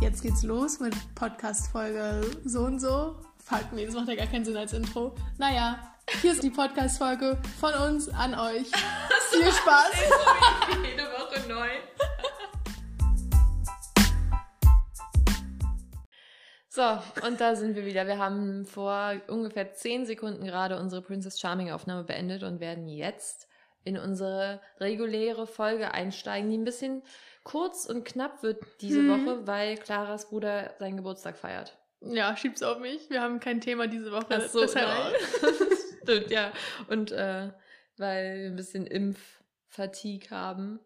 jetzt 0.00 0.22
geht's 0.22 0.42
los 0.42 0.80
mit 0.80 0.94
Podcast-Folge 1.14 2.22
so 2.44 2.60
und 2.62 2.80
so. 2.80 3.16
Fuck, 3.44 3.72
nee, 3.72 3.84
das 3.84 3.94
macht 3.94 4.08
ja 4.08 4.14
gar 4.14 4.26
keinen 4.26 4.44
Sinn 4.44 4.56
als 4.56 4.72
Intro. 4.72 5.14
Naja, 5.36 5.78
hier 6.22 6.32
ist 6.32 6.42
die 6.42 6.50
Podcast-Folge 6.50 7.38
von 7.58 7.74
uns 7.74 8.08
an 8.08 8.34
euch. 8.34 8.66
Viel 9.30 9.52
Spaß! 9.52 9.92
Jede 10.82 11.02
Woche 11.04 11.48
neu. 11.48 11.68
So, 16.72 16.98
und 17.26 17.40
da 17.40 17.56
sind 17.56 17.74
wir 17.74 17.84
wieder. 17.84 18.06
Wir 18.06 18.18
haben 18.18 18.64
vor 18.64 19.14
ungefähr 19.26 19.74
10 19.74 20.06
Sekunden 20.06 20.44
gerade 20.44 20.78
unsere 20.78 21.02
Princess 21.02 21.40
Charming 21.40 21.72
Aufnahme 21.72 22.04
beendet 22.04 22.44
und 22.44 22.60
werden 22.60 22.88
jetzt 22.88 23.48
in 23.82 23.98
unsere 23.98 24.60
reguläre 24.78 25.48
Folge 25.48 25.92
einsteigen, 25.92 26.48
die 26.48 26.56
ein 26.56 26.64
bisschen 26.64 27.02
kurz 27.44 27.86
und 27.86 28.04
knapp 28.04 28.42
wird 28.42 28.62
diese 28.80 29.00
Hm. 29.00 29.26
Woche, 29.26 29.46
weil 29.46 29.76
Claras 29.76 30.28
Bruder 30.28 30.74
seinen 30.78 30.96
Geburtstag 30.96 31.36
feiert. 31.36 31.76
Ja, 32.02 32.36
schieb's 32.36 32.62
auf 32.62 32.78
mich. 32.78 33.10
Wir 33.10 33.20
haben 33.20 33.40
kein 33.40 33.60
Thema 33.60 33.86
diese 33.86 34.10
Woche. 34.12 34.26
Ach 34.30 34.40
so, 34.48 34.60
deshalb- 34.60 34.88
nein. 34.88 35.12
Stimmt, 36.02 36.30
ja. 36.30 36.52
Und 36.88 37.12
äh, 37.12 37.50
weil 37.98 38.38
wir 38.40 38.46
ein 38.50 38.56
bisschen 38.56 38.86
Impffatigue 38.86 40.30
haben. 40.30 40.80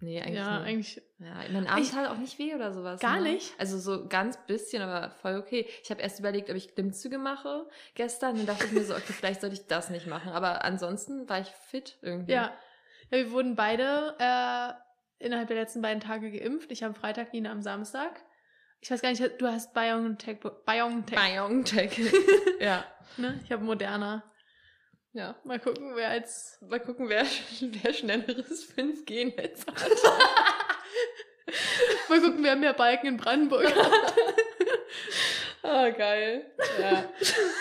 Nee, 0.00 0.20
eigentlich 0.20 0.36
Ja, 0.36 0.58
nur. 0.58 0.64
eigentlich. 0.66 1.02
Ja, 1.18 1.34
mein 1.50 1.66
Arm 1.66 1.90
tat 1.90 2.08
auch 2.10 2.18
nicht 2.18 2.38
weh 2.38 2.54
oder 2.54 2.72
sowas. 2.72 3.00
Gar 3.00 3.16
ne? 3.20 3.32
nicht? 3.32 3.52
Also 3.58 3.78
so 3.78 4.06
ganz 4.06 4.36
bisschen, 4.46 4.80
aber 4.82 5.10
voll 5.10 5.36
okay. 5.38 5.66
Ich 5.82 5.90
habe 5.90 6.00
erst 6.02 6.20
überlegt, 6.20 6.50
ob 6.50 6.56
ich 6.56 6.72
Klimmzüge 6.74 7.18
mache 7.18 7.66
gestern. 7.94 8.36
Dann 8.36 8.46
dachte 8.46 8.66
ich 8.66 8.72
mir 8.72 8.84
so, 8.84 8.94
okay, 8.94 9.12
vielleicht 9.12 9.40
sollte 9.40 9.56
ich 9.56 9.66
das 9.66 9.90
nicht 9.90 10.06
machen. 10.06 10.30
Aber 10.32 10.64
ansonsten 10.64 11.28
war 11.28 11.40
ich 11.40 11.48
fit 11.48 11.98
irgendwie. 12.02 12.32
Ja. 12.32 12.52
ja, 13.10 13.18
wir 13.18 13.32
wurden 13.32 13.56
beide 13.56 14.14
äh, 14.20 14.72
innerhalb 15.18 15.48
der 15.48 15.56
letzten 15.56 15.82
beiden 15.82 16.00
Tage 16.00 16.30
geimpft. 16.30 16.70
Ich 16.70 16.84
am 16.84 16.94
Freitag, 16.94 17.32
Nina 17.32 17.50
am 17.50 17.62
Samstag. 17.62 18.22
Ich 18.80 18.90
weiß 18.90 19.02
gar 19.02 19.10
nicht, 19.10 19.22
du 19.40 19.46
hast 19.46 19.74
BioNTech. 19.74 20.38
BioNTech. 20.40 21.18
BioNTech. 21.18 22.00
ja. 22.60 22.84
Ne? 23.16 23.40
Ich 23.44 23.50
habe 23.50 23.64
Moderna. 23.64 24.22
Ja, 25.12 25.34
mal 25.42 25.58
gucken, 25.58 25.96
wer 25.96 26.10
als. 26.10 26.58
Mal 26.60 26.78
gucken, 26.78 27.08
wer, 27.08 27.26
wer 27.60 27.92
schnelleres 27.92 28.72
5G-Netz 28.72 29.66
hat. 29.66 29.74
Mal 32.08 32.20
gucken, 32.20 32.44
wer 32.44 32.56
mehr 32.56 32.74
Balken 32.74 33.08
in 33.08 33.16
Brandenburg 33.16 33.66
hat. 33.74 34.14
Ah, 35.62 35.88
geil. 35.90 36.46
Ja. 36.80 37.10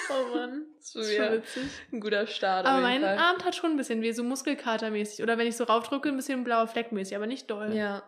Oh 0.10 0.36
Mann. 0.36 0.67
Das 0.94 1.08
ist 1.08 1.16
schon 1.16 1.32
witzig. 1.34 1.64
ein 1.92 2.00
guter 2.00 2.28
Start. 2.28 2.66
Aber 2.66 2.82
mein 2.82 3.02
Fall. 3.02 3.18
Arm 3.18 3.44
hat 3.44 3.56
schon 3.56 3.72
ein 3.72 3.78
bisschen 3.78 4.02
weh, 4.02 4.12
so 4.12 4.24
Muskelkatermäßig. 4.24 5.24
Oder 5.24 5.38
wenn 5.38 5.48
ich 5.48 5.58
so 5.58 5.64
raufdrücke, 5.64 6.10
ein 6.10 6.16
bisschen 6.16 6.44
blauer 6.44 6.68
Fleckmäßig, 6.68 7.16
aber 7.16 7.28
nicht 7.28 7.50
doll. 7.50 7.74
Ja. 7.74 8.04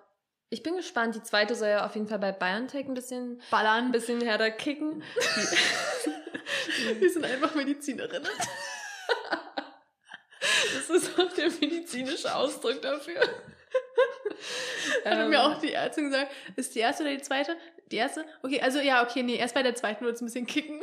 Ich 0.49 0.63
bin 0.63 0.75
gespannt. 0.77 1.13
Die 1.15 1.21
zweite 1.23 1.53
soll 1.55 1.69
ja 1.69 1.85
auf 1.85 1.93
jeden 1.95 2.07
Fall 2.07 2.19
bei 2.19 2.31
BioNTech 2.31 2.87
ein 2.87 2.93
bisschen, 2.95 3.33
ein 3.33 3.41
Ballern. 3.51 3.91
bisschen 3.91 4.21
härter 4.21 4.49
kicken. 4.51 5.03
Wir 6.99 7.09
sind 7.09 7.25
einfach 7.25 7.53
Medizinerinnen. 7.55 8.29
Das 10.87 10.89
ist 11.03 11.19
auch 11.19 11.31
der 11.33 11.49
medizinische 11.59 12.33
Ausdruck 12.33 12.81
dafür. 12.81 13.19
Hat 15.05 15.17
Ähm, 15.19 15.29
mir 15.29 15.43
auch 15.43 15.59
die 15.59 15.73
Ärztin 15.73 16.05
gesagt, 16.09 16.31
ist 16.55 16.73
die 16.75 16.79
erste 16.79 17.03
oder 17.03 17.11
die 17.11 17.21
zweite? 17.21 17.55
Die 17.91 17.97
erste? 17.97 18.23
Okay, 18.41 18.61
also 18.61 18.79
ja, 18.79 19.03
okay, 19.03 19.21
nee, 19.21 19.35
erst 19.35 19.53
bei 19.53 19.63
der 19.63 19.75
zweiten 19.75 20.05
wird 20.05 20.15
es 20.15 20.21
ein 20.21 20.25
bisschen 20.25 20.47
kicken. 20.47 20.81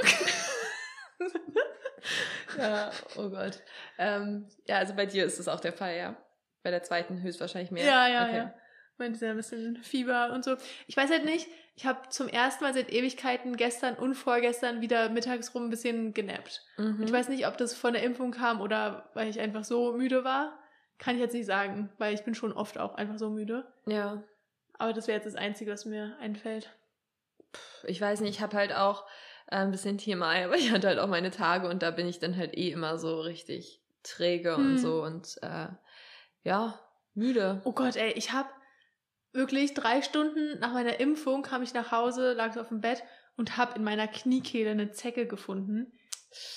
Ja, 2.59 2.91
oh 3.17 3.29
Gott. 3.29 3.63
Ähm, 3.99 4.49
ja, 4.67 4.79
also 4.79 4.95
bei 4.95 5.07
dir 5.07 5.25
ist 5.25 5.39
es 5.39 5.49
auch 5.49 5.61
der 5.61 5.73
Fall, 5.73 5.97
ja. 5.97 6.17
Bei 6.63 6.71
der 6.71 6.83
zweiten 6.83 7.23
höchstwahrscheinlich 7.23 7.71
mehr. 7.71 7.85
Ja, 7.85 8.09
ja, 8.09 8.25
okay. 8.27 8.37
ja. 8.37 8.55
Meinte 8.99 9.25
ja 9.25 9.33
ein 9.33 9.37
bisschen 9.37 9.77
Fieber 9.83 10.33
und 10.33 10.45
so. 10.45 10.57
Ich 10.87 10.97
weiß 10.97 11.11
halt 11.11 11.25
nicht, 11.27 11.49
ich 11.77 11.85
habe 11.85 12.09
zum 12.09 12.29
ersten 12.29 12.65
Mal 12.65 12.73
seit 12.73 12.91
Ewigkeiten 12.91 13.57
gestern 13.57 13.95
und 13.97 14.15
vorgestern 14.15 14.81
wieder 14.81 15.11
mittags 15.11 15.55
rum 15.55 15.65
ein 15.65 15.71
bisschen 15.71 16.15
genappt. 16.15 16.63
Mhm. 16.79 17.03
Ich 17.03 17.13
weiß 17.13 17.29
nicht, 17.29 17.47
ob 17.47 17.59
das 17.59 17.75
von 17.75 17.93
der 17.93 18.03
Impfung 18.03 18.31
kam 18.31 18.63
oder 18.63 19.11
weil 19.13 19.29
ich 19.29 19.39
einfach 19.39 19.65
so 19.65 19.93
müde 19.93 20.25
war. 20.25 20.59
Kann 20.99 21.17
ich 21.17 21.21
jetzt 21.21 21.35
nicht 21.35 21.45
sagen, 21.45 21.91
weil 21.99 22.15
ich 22.15 22.25
bin 22.25 22.35
schon 22.35 22.55
oft 22.55 22.79
auch 22.79 22.95
einfach 22.95 23.19
so 23.19 23.29
müde. 23.29 23.71
Ja, 23.85 24.23
Aber 24.79 24.95
das 24.95 25.07
wäre 25.09 25.17
jetzt 25.17 25.27
das 25.27 25.35
Einzige, 25.35 25.71
was 25.73 25.85
mir 25.85 26.17
einfällt. 26.21 26.71
ich 27.85 28.01
weiß 28.01 28.21
nicht, 28.21 28.37
ich 28.37 28.41
habe 28.41 28.57
halt 28.57 28.75
auch 28.75 29.05
ein 29.47 29.71
bisschen 29.71 29.99
TMI, 29.99 30.45
aber 30.45 30.57
ich 30.57 30.71
hatte 30.73 30.89
halt 30.89 30.99
auch 30.99 31.09
meine 31.09 31.31
Tage 31.31 31.69
und 31.69 31.83
da 31.83 31.91
bin 31.91 32.07
ich 32.07 32.19
dann 32.19 32.37
halt 32.37 32.57
eh 32.57 32.71
immer 32.71 32.99
so 32.99 33.21
richtig 33.21 33.81
träge 34.03 34.57
und 34.57 34.77
Hm. 34.77 34.79
so 34.79 35.03
und 35.03 35.39
äh, 35.43 35.69
ja, 36.45 36.79
müde. 37.15 37.61
Oh 37.65 37.73
Gott, 37.73 37.97
ey, 37.97 38.13
ich 38.13 38.33
habe 38.33 38.49
wirklich 39.33 39.75
drei 39.75 40.03
Stunden 40.03 40.59
nach 40.61 40.73
meiner 40.73 40.99
Impfung 41.01 41.43
kam 41.43 41.63
ich 41.63 41.75
nach 41.75 41.93
Hause, 41.93 42.33
lag 42.33 42.55
so 42.55 42.61
auf 42.61 42.69
dem 42.69 42.81
Bett 42.81 43.03
und 43.37 43.57
habe 43.57 43.77
in 43.77 43.85
meiner 43.85 44.09
Kniekehle 44.09 44.71
eine 44.71 44.93
Zecke 44.93 45.27
gefunden. 45.27 45.93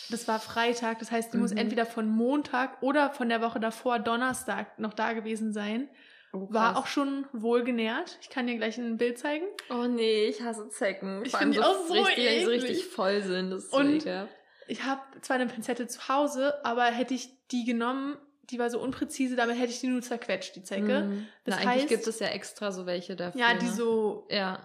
Das 0.09 0.28
war 0.28 0.39
Freitag, 0.39 0.99
das 0.99 1.11
heißt, 1.11 1.33
die 1.33 1.38
muss 1.38 1.51
Mhm. 1.51 1.57
entweder 1.57 1.85
von 1.85 2.09
Montag 2.09 2.81
oder 2.81 3.11
von 3.11 3.29
der 3.29 3.41
Woche 3.41 3.59
davor 3.59 3.99
Donnerstag 3.99 4.79
noch 4.79 4.94
da 4.94 5.13
gewesen 5.13 5.53
sein. 5.53 5.89
Oh, 6.31 6.47
War 6.51 6.78
auch 6.78 6.85
schon 6.85 7.25
wohlgenährt. 7.34 8.17
Ich 8.22 8.29
kann 8.29 8.45
dir 8.45 8.56
gleich 8.57 8.78
ein 8.78 8.97
Bild 8.97 9.17
zeigen. 9.17 9.45
Oh 9.72 9.85
nee, 9.88 10.25
ich 10.25 10.41
hasse 10.44 10.69
Zecken. 10.69 11.23
Ich 11.25 11.31
Vor 11.31 11.40
allem 11.40 11.53
find 11.53 11.63
die 11.63 11.67
auch 11.67 11.88
so 11.88 11.94
richtig, 11.94 12.16
die 12.16 12.44
so 12.45 12.51
eklig. 12.51 12.69
richtig 12.69 12.85
voll 12.85 13.22
sind. 13.23 13.50
Das 13.51 13.66
ist 13.66 13.73
Und- 13.73 14.03
so. 14.03 14.28
Ich 14.67 14.84
habe 14.84 15.01
zwar 15.22 15.38
eine 15.38 15.47
Pinzette 15.47 15.88
zu 15.88 16.07
Hause, 16.07 16.63
aber 16.63 16.84
hätte 16.85 17.16
ich 17.16 17.29
die 17.50 17.66
genommen, 17.66 18.16
die 18.51 18.59
war 18.59 18.69
so 18.69 18.79
unpräzise, 18.79 19.35
damit 19.35 19.57
hätte 19.57 19.72
ich 19.72 19.79
die 19.79 19.88
nur 19.88 20.03
zerquetscht, 20.03 20.56
die 20.56 20.62
Zecke. 20.63 21.01
Mhm. 21.06 21.28
Das 21.45 21.56
Na, 21.56 21.62
eigentlich 21.72 21.85
heißt- 21.85 21.88
gibt 21.90 22.06
es 22.07 22.19
ja 22.19 22.28
extra 22.28 22.72
so 22.72 22.85
welche 22.85 23.16
dafür. 23.16 23.41
Ja, 23.41 23.56
die 23.56 23.66
ne? 23.66 23.72
so 23.72 24.28
Ja, 24.29 24.59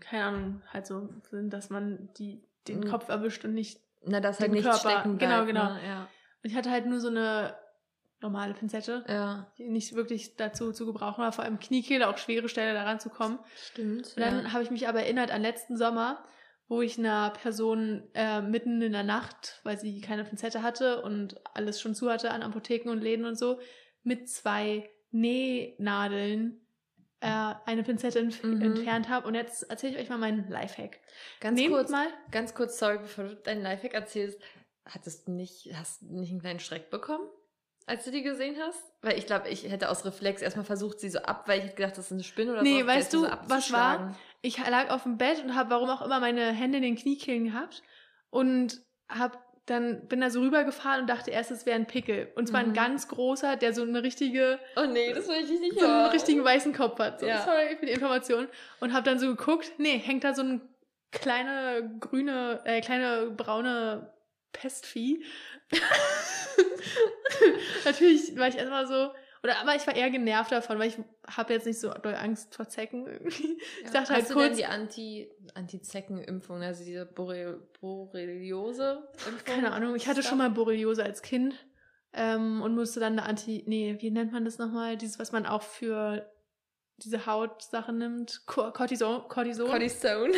keine 0.00 0.24
Ahnung, 0.24 0.62
halt 0.70 0.86
so 0.86 1.08
sind, 1.30 1.50
dass 1.54 1.70
man 1.70 2.10
die, 2.18 2.42
den 2.68 2.80
Mhm. 2.80 2.90
Kopf 2.90 3.08
erwischt 3.08 3.42
und 3.46 3.54
nicht. 3.54 3.80
na, 4.04 4.20
das 4.20 4.40
halt 4.40 4.52
nicht 4.52 4.64
Körper. 4.64 4.78
stecken 4.78 5.16
Genau, 5.18 5.36
bleibt. 5.36 5.46
genau. 5.48 5.72
Ne? 5.72 5.80
Ja. 5.86 6.00
Und 6.42 6.50
ich 6.50 6.54
hatte 6.56 6.70
halt 6.70 6.84
nur 6.86 7.00
so 7.00 7.08
eine 7.08 7.54
normale 8.20 8.54
Pinzette, 8.54 9.04
ja, 9.08 9.50
die 9.58 9.68
nicht 9.68 9.94
wirklich 9.94 10.36
dazu 10.36 10.72
zu 10.72 10.86
gebrauchen 10.86 11.22
war, 11.22 11.32
vor 11.32 11.44
allem 11.44 11.58
Kniekehle, 11.58 12.08
auch 12.08 12.18
schwere 12.18 12.48
Stelle 12.48 12.74
daran 12.74 13.00
zu 13.00 13.08
kommen. 13.08 13.38
stimmt. 13.56 14.08
Und 14.08 14.20
dann 14.20 14.44
ja. 14.44 14.52
habe 14.52 14.62
ich 14.62 14.70
mich 14.70 14.88
aber 14.88 15.00
erinnert 15.02 15.30
an 15.30 15.42
letzten 15.42 15.76
Sommer, 15.76 16.24
wo 16.68 16.82
ich 16.82 16.98
einer 16.98 17.30
Person 17.30 18.04
äh, 18.14 18.40
mitten 18.42 18.80
in 18.82 18.92
der 18.92 19.02
Nacht, 19.02 19.60
weil 19.64 19.78
sie 19.78 20.00
keine 20.00 20.24
Pinzette 20.24 20.62
hatte 20.62 21.02
und 21.02 21.40
alles 21.54 21.80
schon 21.80 21.94
zu 21.94 22.10
hatte 22.10 22.30
an 22.30 22.42
Apotheken 22.42 22.90
und 22.90 23.00
Läden 23.00 23.24
und 23.24 23.36
so, 23.36 23.58
mit 24.02 24.28
zwei 24.28 24.88
Nähnadeln 25.10 26.60
äh, 27.20 27.54
eine 27.66 27.82
Pinzette 27.82 28.18
entf 28.18 28.42
Mhm. 28.42 28.62
entfernt 28.62 29.08
habe. 29.08 29.26
Und 29.26 29.34
jetzt 29.34 29.64
erzähle 29.68 29.94
ich 29.94 30.00
euch 30.00 30.08
mal 30.08 30.18
meinen 30.18 30.48
Lifehack. 30.48 31.00
Ganz 31.40 31.58
Nehmt 31.58 31.74
kurz, 31.74 31.90
mal 31.90 32.06
ganz 32.30 32.54
kurz, 32.54 32.78
sorry, 32.78 32.98
bevor 32.98 33.24
du 33.24 33.36
deinen 33.36 33.62
Lifehack 33.62 33.94
erzählst, 33.94 34.40
hattest 34.86 35.28
du 35.28 35.32
nicht, 35.32 35.70
hast 35.74 36.02
du 36.02 36.06
nicht 36.18 36.30
einen 36.30 36.40
kleinen 36.40 36.60
Schreck 36.60 36.90
bekommen, 36.90 37.28
als 37.86 38.04
du 38.04 38.10
die 38.10 38.22
gesehen 38.22 38.56
hast? 38.60 38.80
Weil 39.02 39.18
ich 39.18 39.26
glaube, 39.26 39.48
ich 39.48 39.68
hätte 39.68 39.88
aus 39.88 40.04
Reflex 40.04 40.42
erstmal 40.42 40.64
versucht, 40.64 41.00
sie 41.00 41.08
so 41.10 41.20
ab, 41.20 41.44
weil 41.48 41.58
ich 41.58 41.64
hätte 41.64 41.76
gedacht, 41.76 41.96
das 41.98 42.06
ist 42.06 42.12
eine 42.12 42.22
Spinne 42.22 42.52
oder 42.52 42.62
Nee, 42.62 42.80
so. 42.82 42.86
weißt 42.86 43.10
so 43.10 43.24
du, 43.26 43.32
was 43.46 43.72
war? 43.72 44.14
ich 44.42 44.58
lag 44.58 44.90
auf 44.90 45.02
dem 45.04 45.16
Bett 45.18 45.42
und 45.42 45.54
habe 45.56 45.70
warum 45.70 45.88
auch 45.90 46.02
immer 46.02 46.20
meine 46.20 46.52
Hände 46.52 46.76
in 46.78 46.82
den 46.82 46.96
Kniekehlen 46.96 47.44
gehabt 47.46 47.82
und 48.30 48.80
hab 49.08 49.48
dann 49.66 50.08
bin 50.08 50.20
da 50.20 50.30
so 50.30 50.40
rübergefahren 50.40 51.02
und 51.02 51.06
dachte 51.10 51.30
erst, 51.30 51.52
es 51.52 51.64
wäre 51.64 51.76
ein 51.76 51.86
Pickel. 51.86 52.32
Und 52.34 52.48
zwar 52.48 52.60
ein 52.60 52.70
Mhm. 52.70 52.74
ganz 52.74 53.06
großer, 53.06 53.54
der 53.56 53.72
so 53.72 53.82
eine 53.82 54.02
richtige, 54.02 54.58
Oh 54.74 54.86
nee, 54.86 55.12
das 55.12 55.28
will 55.28 55.36
ich 55.44 55.60
nicht 55.60 55.78
so 55.78 55.86
einen 55.86 56.06
richtigen 56.06 56.42
weißen 56.44 56.72
Kopf 56.72 56.98
hat. 56.98 57.20
So, 57.20 57.26
Ja. 57.26 57.42
Sorry 57.44 57.76
für 57.78 57.86
die 57.86 57.92
Information. 57.92 58.48
Und 58.80 58.92
habe 58.92 59.04
dann 59.04 59.20
so 59.20 59.28
geguckt, 59.28 59.70
nee, 59.78 59.96
hängt 59.98 60.24
da 60.24 60.34
so 60.34 60.42
ein 60.42 60.60
kleine 61.12 61.96
grüne, 62.00 62.60
äh, 62.64 62.80
kleine 62.80 63.30
braune 63.30 64.12
Pestvieh. 64.52 65.24
Natürlich 67.84 68.36
war 68.36 68.48
ich 68.48 68.56
erstmal 68.56 68.86
so, 68.86 69.10
oder 69.42 69.58
aber 69.58 69.74
ich 69.74 69.86
war 69.86 69.96
eher 69.96 70.10
genervt 70.10 70.52
davon, 70.52 70.78
weil 70.78 70.88
ich 70.88 70.98
habe 71.26 71.52
jetzt 71.52 71.66
nicht 71.66 71.80
so 71.80 71.90
doll 71.90 72.14
Angst 72.14 72.54
vor 72.54 72.68
Zecken 72.68 73.06
irgendwie. 73.06 73.48
Ja. 73.48 73.84
Ich 73.84 73.90
dachte 73.90 74.00
Hast 74.00 74.10
halt 74.10 74.30
du 74.30 74.34
kurz, 74.34 74.48
denn 74.48 74.56
die 74.56 74.66
Anti, 74.66 75.30
Anti-Zecken-Impfung, 75.54 76.62
also 76.62 76.84
diese 76.84 77.06
Borre 77.06 77.66
Borreliose-Impfung? 77.80 79.44
Keine 79.44 79.72
Ahnung, 79.72 79.94
ich 79.94 80.06
hatte 80.06 80.22
schon 80.22 80.38
mal 80.38 80.50
Borreliose 80.50 81.02
als 81.02 81.22
Kind 81.22 81.54
ähm, 82.12 82.60
und 82.62 82.74
musste 82.74 83.00
dann 83.00 83.18
eine 83.18 83.22
Anti, 83.22 83.64
nee, 83.66 83.96
wie 84.00 84.10
nennt 84.10 84.32
man 84.32 84.44
das 84.44 84.58
nochmal? 84.58 84.96
Dieses, 84.96 85.18
was 85.18 85.32
man 85.32 85.46
auch 85.46 85.62
für 85.62 86.30
diese 86.98 87.24
Hautsachen 87.24 87.96
nimmt. 87.96 88.42
Co- 88.46 88.72
Cortison, 88.72 89.26
Cortison, 89.28 89.68
Cortisone. 89.68 90.34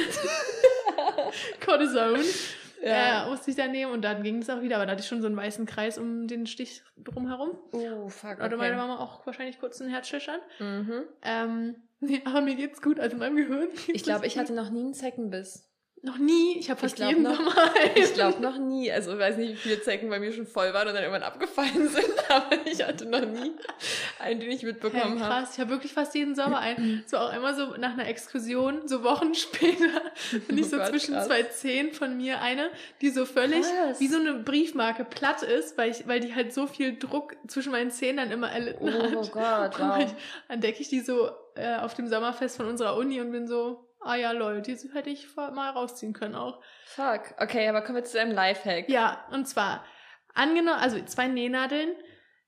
Cortison. 1.65 2.21
Ja. 2.83 3.27
Äh, 3.27 3.31
musste 3.31 3.51
ich 3.51 3.57
dann 3.57 3.71
nehmen 3.71 3.93
und 3.93 4.03
dann 4.03 4.23
ging 4.23 4.39
es 4.39 4.51
auch 4.51 4.61
wieder, 4.61 4.77
aber 4.77 4.87
da 4.87 4.93
hatte 4.93 5.03
ich 5.03 5.07
schon 5.07 5.21
so 5.21 5.29
einen 5.29 5.37
weißen 5.37 5.67
Kreis 5.67 5.99
um 5.99 6.27
den 6.27 6.47
Stich 6.47 6.83
drumherum. 6.97 7.57
Oh, 7.73 8.09
fuck, 8.09 8.41
okay. 8.41 8.57
meine 8.57 8.77
Mama 8.77 8.99
auch 8.99 9.25
wahrscheinlich 9.25 9.61
kurz 9.61 9.81
einen 9.81 9.91
Herzschüchtern. 9.91 10.41
Mhm. 10.59 11.03
Ähm, 11.23 11.77
nee, 12.01 12.21
aber 12.25 12.41
mir 12.41 12.57
geht's 12.57 12.83
gut, 12.83 12.99
also 12.99 13.17
meinem 13.17 13.37
Gehirn. 13.37 13.69
Ich 13.89 14.03
glaube, 14.03 14.27
ich 14.27 14.37
hatte 14.37 14.53
noch 14.53 14.71
nie 14.71 14.81
einen 14.81 14.95
Zeckenbiss. 14.95 15.72
Noch 16.05 16.19
nie. 16.19 16.59
Ich 16.59 16.69
habe 16.69 16.81
fast 16.81 16.99
jeden 16.99 17.23
noch- 17.23 17.37
Sommer. 17.37 17.55
Ich 17.95 18.13
glaube 18.15 18.43
noch 18.43 18.59
nie. 18.59 18.91
Also 18.91 19.13
ich 19.13 19.19
weiß 19.21 19.37
nicht, 19.37 19.53
wie 19.53 19.57
viele 19.57 19.81
Zecken 19.83 20.11
bei 20.11 20.19
mir 20.19 20.33
schon 20.33 20.49
voll 20.49 20.75
waren 20.75 20.89
und 20.89 20.95
dann 20.95 21.03
irgendwann 21.05 21.23
abgefallen 21.23 21.89
sind. 21.89 22.05
Aber 22.29 22.51
ich 22.65 22.83
hatte 22.85 23.07
noch 23.07 23.21
nie 23.25 23.53
einen, 24.19 24.41
den 24.41 24.51
ich 24.51 24.65
mitbekommen 24.65 25.01
Hey, 25.13 25.19
habe. 25.21 25.33
krass, 25.43 25.51
ich 25.55 25.61
habe 25.61 25.71
wirklich 25.71 25.93
fast 25.93 26.13
jeden 26.17 26.35
Sommer 26.35 26.59
einen. 26.59 27.05
So 27.07 27.19
auch 27.19 27.31
einmal 27.31 27.55
so 27.55 27.77
nach 27.77 27.93
einer 27.93 28.09
Exkursion, 28.09 28.89
so 28.89 29.05
Wochen 29.05 29.33
später, 29.37 30.03
bin 30.49 30.59
ich 30.59 30.65
Oh 30.67 30.71
so 30.71 30.77
Gott, 30.79 30.89
zwischen 30.89 31.15
krass. 31.15 31.27
zwei 31.29 31.45
Zehen 31.45 31.93
von 31.93 32.17
mir 32.17 32.41
eine, 32.41 32.71
die 33.01 33.11
so 33.11 33.25
völlig 33.25 33.63
Krass. 33.63 34.01
wie 34.01 34.09
so 34.09 34.19
eine 34.19 34.35
Briefmarke 34.35 35.05
platt 35.05 35.43
ist, 35.45 35.79
weil, 35.79 35.93
ich, 35.93 36.09
weil 36.09 36.19
die 36.19 36.35
halt 36.35 36.53
so 36.53 36.67
viel 36.67 36.99
Druck 36.99 37.37
zwischen 37.47 37.71
meinen 37.71 37.93
Zähnen 37.93 38.17
dann 38.17 38.33
immer 38.33 38.51
erlitten 38.51 38.89
Oh 38.89 39.23
hat. 39.23 39.31
Gott, 39.33 39.79
Und 39.81 39.89
wow. 39.89 39.99
ich, 40.01 40.15
dann 40.49 40.61
decke 40.61 40.81
ich 40.83 40.89
die 40.89 41.01
so 41.01 41.31
äh, 41.55 41.77
auf 41.77 41.95
dem 41.95 42.09
Sommerfest 42.09 42.57
von 42.57 42.67
unserer 42.67 42.97
Uni 42.97 43.21
und 43.21 43.31
bin 43.31 43.47
so, 43.47 43.85
ah 44.05 44.17
ja, 44.17 44.33
lol, 44.33 44.63
die 44.63 44.77
hätte 44.93 45.11
ich 45.11 45.35
mal 45.37 45.71
rausziehen 45.71 46.13
können 46.13 46.35
auch. 46.35 46.63
Fuck. 46.87 47.35
Okay, 47.39 47.69
aber 47.69 47.83
kommen 47.83 47.97
wir 47.97 48.05
zu 48.05 48.17
deinem 48.17 48.33
Lifehack. 48.33 48.89
Ja, 48.89 49.25
und 49.31 49.47
zwar, 49.47 49.85
angenommen, 50.35 50.81
also 50.81 51.03
zwei 51.05 51.29
Nähnadeln. 51.29 51.91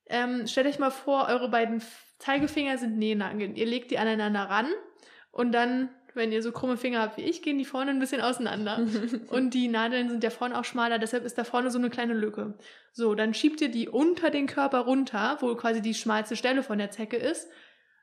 Ähm, 0.07 0.47
stellt 0.47 0.67
euch 0.67 0.79
mal 0.79 0.91
vor, 0.91 1.29
eure 1.29 1.49
beiden 1.49 1.83
Zeigefinger 2.19 2.79
sind 2.79 2.99
Nähnadeln. 2.99 3.57
Ihr 3.57 3.67
legt 3.67 3.91
die 3.91 3.99
aneinander 3.99 4.43
ran 4.43 4.69
und 5.31 5.53
dann, 5.53 5.89
wenn 6.15 6.31
ihr 6.31 6.43
so 6.43 6.53
krumme 6.53 6.77
Finger 6.77 7.01
habt 7.01 7.17
wie 7.17 7.23
ich, 7.23 7.43
gehen 7.43 7.59
die 7.59 7.65
vorne 7.65 7.91
ein 7.91 7.99
bisschen 7.99 8.21
auseinander. 8.21 8.87
Und 9.31 9.53
die 9.53 9.67
Nadeln 9.67 10.09
sind 10.09 10.23
ja 10.23 10.31
vorne 10.31 10.57
auch 10.57 10.65
schmaler, 10.65 11.01
deshalb 11.01 11.25
ist 11.25 11.37
da 11.37 11.43
vorne 11.43 11.73
so 11.73 11.79
eine 11.79 11.91
kleine 11.91 12.15
Lücke. 12.15 12.57
So, 12.93 13.17
dann 13.17 13.35
schiebt 13.35 13.61
ihr 13.61 13.69
die 13.69 13.89
unter 13.89 14.31
den 14.31 14.47
Körper 14.47 14.81
runter, 14.81 15.39
wo 15.41 15.53
quasi 15.57 15.83
die 15.83 15.93
schmalste 15.93 16.37
Stelle 16.37 16.63
von 16.63 16.79
der 16.79 16.93
Zecke 16.93 17.17
ist. 17.17 17.51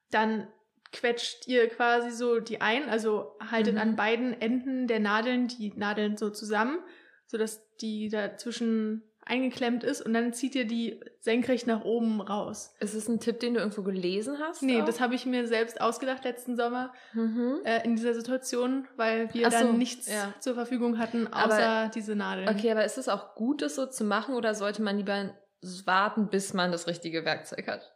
Dann 0.09 0.45
quetscht 0.91 1.47
ihr 1.47 1.67
quasi 1.69 2.11
so 2.11 2.39
die 2.39 2.61
ein, 2.61 2.89
also 2.89 3.35
haltet 3.49 3.75
Mhm. 3.75 3.81
an 3.81 3.95
beiden 3.95 4.39
Enden 4.41 4.87
der 4.87 4.99
Nadeln 4.99 5.47
die 5.47 5.71
Nadeln 5.75 6.17
so 6.17 6.29
zusammen, 6.29 6.79
sodass 7.27 7.61
die 7.77 8.09
dazwischen 8.09 9.03
eingeklemmt 9.23 9.83
ist 9.83 10.01
und 10.01 10.13
dann 10.13 10.33
zieht 10.33 10.55
ihr 10.55 10.65
die 10.65 10.99
senkrecht 11.19 11.67
nach 11.67 11.85
oben 11.85 12.19
raus. 12.21 12.73
Ist 12.79 12.95
es 12.95 13.07
ein 13.07 13.19
Tipp, 13.19 13.39
den 13.39 13.53
du 13.53 13.59
irgendwo 13.59 13.83
gelesen 13.83 14.39
hast? 14.39 14.63
Nee, 14.63 14.81
auch? 14.81 14.85
das 14.85 14.99
habe 14.99 15.13
ich 15.13 15.25
mir 15.27 15.47
selbst 15.47 15.79
ausgedacht 15.79 16.23
letzten 16.25 16.57
Sommer 16.57 16.91
Mhm. 17.13 17.59
äh, 17.63 17.83
in 17.85 17.95
dieser 17.95 18.15
Situation, 18.15 18.87
weil 18.97 19.31
wir 19.33 19.49
so, 19.51 19.57
dann 19.57 19.77
nichts 19.77 20.11
ja. 20.11 20.33
zur 20.39 20.55
Verfügung 20.55 20.97
hatten, 20.97 21.27
Aber- 21.27 21.53
außer 21.53 21.91
diese 21.93 22.15
Nadeln. 22.15 22.49
Okay, 22.49 22.71
aber 22.71 22.83
ist 22.83 22.97
es 22.97 23.07
auch 23.07 23.35
gut, 23.35 23.61
das 23.61 23.75
so 23.75 23.85
zu 23.85 24.03
machen 24.03 24.33
oder 24.35 24.55
sollte 24.55 24.81
man 24.81 24.97
lieber 24.97 25.29
warten, 25.85 26.27
bis 26.29 26.53
man 26.55 26.71
das 26.71 26.87
richtige 26.87 27.23
Werkzeug 27.23 27.67
hat? 27.67 27.93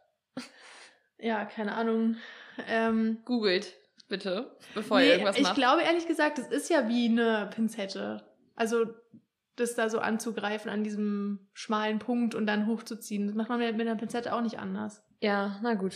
Ja, 1.18 1.44
keine 1.44 1.74
Ahnung. 1.74 2.16
Ähm, 2.68 3.18
Googelt, 3.24 3.74
bitte, 4.08 4.56
bevor 4.74 4.98
ihr 5.00 5.06
nee, 5.06 5.12
irgendwas 5.12 5.36
ich 5.36 5.42
macht. 5.42 5.54
glaube 5.56 5.82
ehrlich 5.82 6.06
gesagt, 6.06 6.38
es 6.38 6.46
ist 6.48 6.70
ja 6.70 6.88
wie 6.88 7.06
eine 7.08 7.50
Pinzette. 7.54 8.24
Also 8.54 8.86
das 9.56 9.74
da 9.74 9.88
so 9.88 9.98
anzugreifen 10.00 10.70
an 10.70 10.84
diesem 10.84 11.48
schmalen 11.54 11.98
Punkt 11.98 12.34
und 12.34 12.46
dann 12.46 12.66
hochzuziehen. 12.66 13.26
Das 13.26 13.36
macht 13.36 13.48
man 13.48 13.58
mit 13.58 13.76
mit 13.76 13.86
einer 13.86 13.96
Pinzette 13.98 14.34
auch 14.34 14.42
nicht 14.42 14.58
anders. 14.58 15.02
Ja, 15.20 15.58
na 15.62 15.74
gut. 15.74 15.94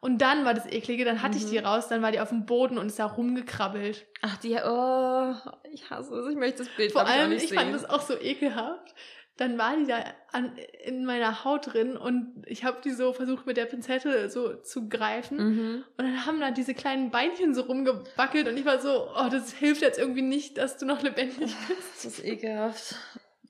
Und 0.00 0.18
dann 0.22 0.44
war 0.44 0.54
das 0.54 0.66
eklige, 0.66 1.04
dann 1.04 1.22
hatte 1.22 1.38
ich 1.38 1.44
Mhm. 1.46 1.50
die 1.50 1.58
raus, 1.58 1.88
dann 1.88 2.02
war 2.02 2.12
die 2.12 2.20
auf 2.20 2.28
dem 2.28 2.46
Boden 2.46 2.78
und 2.78 2.86
ist 2.86 3.00
da 3.00 3.06
rumgekrabbelt. 3.06 4.06
Ach, 4.22 4.36
die, 4.38 4.54
oh, 4.54 5.34
ich 5.72 5.90
hasse 5.90 6.14
es. 6.14 6.28
Ich 6.30 6.36
möchte 6.36 6.58
das 6.64 6.68
Bild 6.76 6.92
Vor 6.92 7.02
ich, 7.02 7.08
allem, 7.08 7.32
ich 7.32 7.48
sehen. 7.48 7.58
fand 7.58 7.74
das 7.74 7.84
auch 7.84 8.00
so 8.02 8.14
ekelhaft. 8.16 8.94
Dann 9.38 9.56
war 9.56 9.76
die 9.76 9.86
da 9.86 10.04
an, 10.32 10.52
in 10.84 11.04
meiner 11.06 11.44
Haut 11.44 11.72
drin 11.72 11.96
und 11.96 12.42
ich 12.44 12.64
habe 12.64 12.78
die 12.84 12.90
so 12.90 13.12
versucht 13.12 13.46
mit 13.46 13.56
der 13.56 13.66
Pinzette 13.66 14.28
so 14.28 14.54
zu 14.54 14.88
greifen. 14.88 15.36
Mhm. 15.38 15.84
Und 15.96 16.04
dann 16.04 16.26
haben 16.26 16.40
da 16.40 16.50
diese 16.50 16.74
kleinen 16.74 17.10
Beinchen 17.10 17.54
so 17.54 17.62
rumgewackelt 17.62 18.48
und 18.48 18.56
ich 18.56 18.66
war 18.66 18.80
so, 18.80 19.08
oh, 19.16 19.28
das 19.30 19.52
hilft 19.52 19.82
jetzt 19.82 19.98
irgendwie 19.98 20.22
nicht, 20.22 20.58
dass 20.58 20.76
du 20.76 20.86
noch 20.86 21.02
lebendig 21.02 21.54
bist. 21.68 22.04
Das 22.04 22.04
ist 22.04 22.24
ekelhaft. 22.24 22.96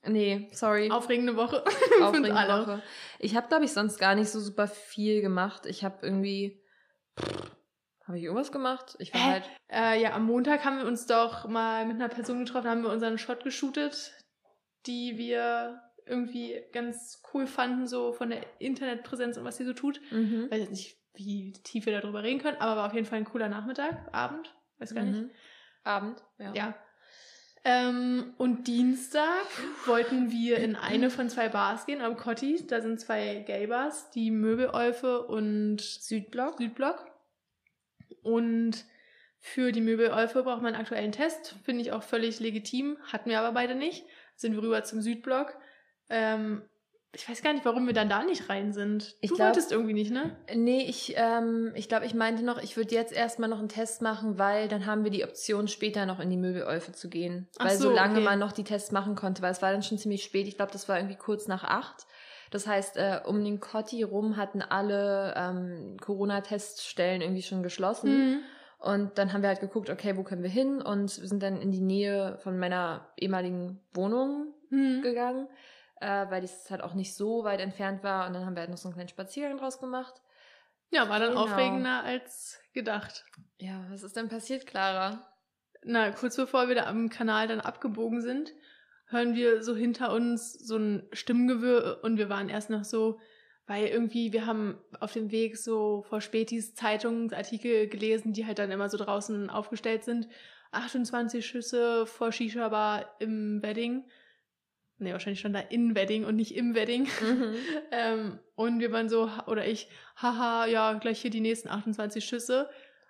Nee, 0.05 0.47
sorry. 0.51 0.91
Aufregende 0.91 1.35
Woche. 1.35 1.63
Aufregende. 2.01 2.33
Woche. 2.33 2.81
Ich 3.17 3.35
habe, 3.35 3.47
glaube 3.47 3.65
ich, 3.65 3.73
sonst 3.73 3.97
gar 3.97 4.15
nicht 4.15 4.29
so 4.29 4.39
super 4.39 4.67
viel 4.67 5.21
gemacht. 5.21 5.65
Ich 5.65 5.83
habe 5.83 5.97
irgendwie. 6.03 6.63
Habe 8.07 8.17
ich 8.17 8.23
irgendwas 8.23 8.51
gemacht? 8.51 8.95
Ich 8.99 9.13
war 9.13 9.21
Hä? 9.21 9.31
halt. 9.31 9.43
Äh, 9.71 10.01
ja, 10.01 10.13
am 10.13 10.25
Montag 10.25 10.65
haben 10.65 10.79
wir 10.79 10.85
uns 10.85 11.05
doch 11.05 11.47
mal 11.47 11.85
mit 11.85 11.97
einer 11.97 12.09
Person 12.09 12.43
getroffen, 12.45 12.69
haben 12.69 12.81
wir 12.81 12.89
unseren 12.89 13.17
Shot 13.17 13.43
geshootet, 13.43 14.13
die 14.85 15.17
wir 15.17 15.81
irgendwie 16.05 16.61
ganz 16.71 17.21
cool 17.33 17.45
fanden, 17.47 17.87
so 17.87 18.11
von 18.13 18.29
der 18.29 18.43
Internetpräsenz 18.59 19.37
und 19.37 19.43
was 19.43 19.57
sie 19.57 19.65
so 19.65 19.73
tut. 19.73 20.01
Mhm. 20.11 20.45
Ich 20.45 20.51
weiß 20.51 20.59
jetzt 20.61 20.71
nicht, 20.71 20.97
wie 21.13 21.53
tief 21.53 21.85
wir 21.85 21.99
darüber 21.99 22.23
reden 22.23 22.41
können, 22.41 22.57
aber 22.57 22.77
war 22.77 22.87
auf 22.87 22.93
jeden 22.93 23.05
Fall 23.05 23.19
ein 23.19 23.25
cooler 23.25 23.49
Nachmittag, 23.49 24.13
Abend, 24.13 24.55
weiß 24.79 24.95
gar 24.95 25.03
nicht. 25.03 25.21
Mhm. 25.21 25.29
Abend, 25.83 26.23
ja. 26.37 26.53
Ja. 26.53 26.75
Ähm, 27.65 28.33
und 28.37 28.67
Dienstag 28.67 29.45
wollten 29.85 30.31
wir 30.31 30.57
in 30.59 30.75
eine 30.75 31.09
von 31.09 31.29
zwei 31.29 31.49
Bars 31.49 31.85
gehen 31.85 32.01
am 32.01 32.15
Cotti. 32.15 32.65
Da 32.65 32.81
sind 32.81 33.01
zwei 33.01 33.43
Gay-Bars, 33.45 34.11
die 34.11 34.31
Möbelolfe 34.31 35.27
und 35.27 35.81
Südblock. 35.81 36.57
Südblock. 36.57 37.05
Und 38.21 38.85
für 39.39 39.71
die 39.71 39.81
Möbelolfe 39.81 40.43
braucht 40.43 40.61
man 40.61 40.73
einen 40.73 40.81
aktuellen 40.81 41.11
Test. 41.11 41.55
Finde 41.63 41.81
ich 41.81 41.91
auch 41.91 42.03
völlig 42.03 42.39
legitim. 42.39 42.97
Hatten 43.11 43.29
wir 43.29 43.39
aber 43.39 43.53
beide 43.53 43.75
nicht. 43.75 44.05
Sind 44.39 44.53
wir 44.53 44.61
rüber 44.61 44.85
zum 44.85 45.01
Südblock. 45.01 45.53
Ähm, 46.09 46.61
ich 47.11 47.27
weiß 47.27 47.41
gar 47.41 47.51
nicht, 47.51 47.65
warum 47.65 47.87
wir 47.87 47.93
dann 47.93 48.07
da 48.07 48.23
nicht 48.23 48.47
rein 48.47 48.71
sind. 48.71 49.17
Ich 49.19 49.31
du 49.31 49.35
glaub- 49.35 49.47
wolltest 49.47 49.73
irgendwie 49.73 49.93
nicht, 49.93 50.11
ne? 50.11 50.37
Nee, 50.55 50.85
ich, 50.87 51.13
ähm, 51.17 51.73
ich 51.75 51.89
glaube, 51.89 52.05
ich 52.05 52.13
meinte 52.13 52.45
noch, 52.45 52.57
ich 52.61 52.77
würde 52.77 52.95
jetzt 52.95 53.11
erstmal 53.11 53.49
noch 53.49 53.59
einen 53.59 53.67
Test 53.67 54.01
machen, 54.01 54.37
weil 54.37 54.69
dann 54.69 54.85
haben 54.85 55.03
wir 55.03 55.11
die 55.11 55.25
Option, 55.25 55.67
später 55.67 56.05
noch 56.05 56.21
in 56.21 56.29
die 56.29 56.37
Möbelolfe 56.37 56.93
zu 56.93 57.09
gehen. 57.09 57.49
Ach 57.57 57.65
weil 57.65 57.75
so, 57.77 57.89
solange 57.89 58.13
okay. 58.13 58.23
man 58.23 58.39
noch 58.39 58.53
die 58.53 58.63
Tests 58.63 58.93
machen 58.93 59.15
konnte, 59.15 59.41
weil 59.41 59.51
es 59.51 59.61
war 59.61 59.73
dann 59.73 59.83
schon 59.83 59.97
ziemlich 59.97 60.23
spät. 60.23 60.47
Ich 60.47 60.55
glaube, 60.55 60.71
das 60.71 60.87
war 60.87 60.97
irgendwie 60.97 61.17
kurz 61.17 61.47
nach 61.47 61.65
acht. 61.65 62.07
Das 62.49 62.65
heißt, 62.65 62.95
äh, 62.95 63.19
um 63.25 63.43
den 63.43 63.59
Cotti 63.59 64.03
rum 64.03 64.37
hatten 64.37 64.61
alle 64.61 65.33
ähm, 65.35 65.97
Corona-Teststellen 65.99 67.21
irgendwie 67.21 67.43
schon 67.43 67.61
geschlossen. 67.61 68.31
Mhm. 68.31 68.39
Und 68.79 69.17
dann 69.17 69.33
haben 69.33 69.41
wir 69.41 69.49
halt 69.49 69.59
geguckt, 69.59 69.89
okay, 69.89 70.15
wo 70.17 70.23
können 70.23 70.41
wir 70.43 70.49
hin? 70.49 70.81
Und 70.81 71.19
wir 71.21 71.27
sind 71.27 71.43
dann 71.43 71.61
in 71.61 71.71
die 71.71 71.81
Nähe 71.81 72.37
von 72.43 72.57
meiner 72.57 73.09
ehemaligen 73.17 73.79
Wohnung 73.93 74.53
Mhm. 74.69 75.01
gegangen, 75.01 75.47
äh, 75.99 76.25
weil 76.29 76.41
das 76.41 76.69
halt 76.71 76.81
auch 76.81 76.93
nicht 76.93 77.15
so 77.15 77.43
weit 77.43 77.59
entfernt 77.59 78.03
war. 78.03 78.27
Und 78.27 78.33
dann 78.33 78.45
haben 78.45 78.55
wir 78.55 78.61
halt 78.61 78.69
noch 78.69 78.77
so 78.77 78.87
einen 78.87 78.93
kleinen 78.93 79.09
Spaziergang 79.09 79.57
draus 79.57 79.79
gemacht. 79.79 80.21
Ja, 80.91 81.09
war 81.09 81.19
dann 81.19 81.31
Genau. 81.31 81.43
aufregender 81.43 82.03
als 82.03 82.59
gedacht. 82.73 83.25
Ja, 83.59 83.85
was 83.89 84.03
ist 84.03 84.15
denn 84.15 84.29
passiert, 84.29 84.65
Clara? 84.65 85.25
na, 85.83 86.11
kurz 86.11 86.35
bevor 86.35 86.67
wir 86.67 86.75
da 86.75 86.87
am 86.87 87.09
Kanal 87.09 87.47
dann 87.47 87.61
abgebogen 87.61 88.21
sind, 88.21 88.51
hören 89.07 89.33
wir 89.35 89.63
so 89.63 89.75
hinter 89.77 90.11
uns 90.13 90.53
so 90.53 90.75
ein 90.77 91.07
Stimmengewirr 91.13 91.99
und 92.03 92.17
wir 92.17 92.27
waren 92.29 92.49
erst 92.49 92.69
noch 92.69 92.83
so, 92.83 93.19
weil 93.69 93.85
irgendwie 93.85 94.33
wir 94.33 94.47
haben 94.47 94.79
auf 94.99 95.13
dem 95.13 95.29
Weg 95.29 95.55
so 95.55 96.01
vor 96.09 96.21
Spätis 96.21 96.73
Zeitungsartikel 96.73 97.87
gelesen, 97.87 98.33
die 98.33 98.47
halt 98.47 98.57
dann 98.57 98.71
immer 98.71 98.89
so 98.89 98.97
draußen 98.97 99.51
aufgestellt 99.51 100.03
sind. 100.03 100.27
28 100.71 101.45
Schüsse 101.45 102.07
vor 102.07 102.31
Shisha-Bar 102.31 103.05
im 103.19 103.61
Wedding. 103.61 104.05
Nee, 104.97 105.11
wahrscheinlich 105.13 105.39
schon 105.39 105.53
da 105.53 105.59
in 105.59 105.93
Wedding 105.93 106.25
und 106.25 106.35
nicht 106.35 106.55
im 106.55 106.73
Wedding. 106.73 107.03
Mhm. 107.21 107.53
Ähm, 107.91 108.39
und 108.55 108.79
wir 108.79 108.91
waren 108.91 109.07
so, 109.07 109.29
oder 109.45 109.67
ich, 109.67 109.87
haha, 110.15 110.65
ja, 110.65 110.93
gleich 110.93 111.21
hier 111.21 111.31
die 111.31 111.39
nächsten 111.39 111.69
28 111.69 112.25
Schüsse. 112.25 112.69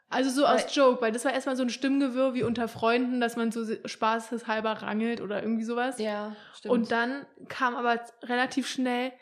Also 0.09 0.29
so 0.29 0.45
aus 0.45 0.63
Weil- 0.65 0.71
Joke, 0.73 1.01
weil 1.01 1.11
das 1.13 1.23
war 1.23 1.31
erstmal 1.33 1.55
so 1.55 1.63
ein 1.63 1.69
Stimmgewirr 1.69 2.33
wie 2.33 2.43
unter 2.43 2.67
Freunden, 2.67 3.21
dass 3.21 3.37
man 3.37 3.51
so 3.53 3.63
spaßeshalber 3.85 4.71
rangelt 4.73 5.21
oder 5.21 5.41
irgendwie 5.41 5.63
sowas. 5.63 5.99
Ja, 5.99 6.35
stimmt. 6.53 6.73
und 6.73 6.91
dann 6.91 7.25
kam 7.47 7.75
aber 7.77 8.01
relativ 8.23 8.67
schnell, 8.67 9.13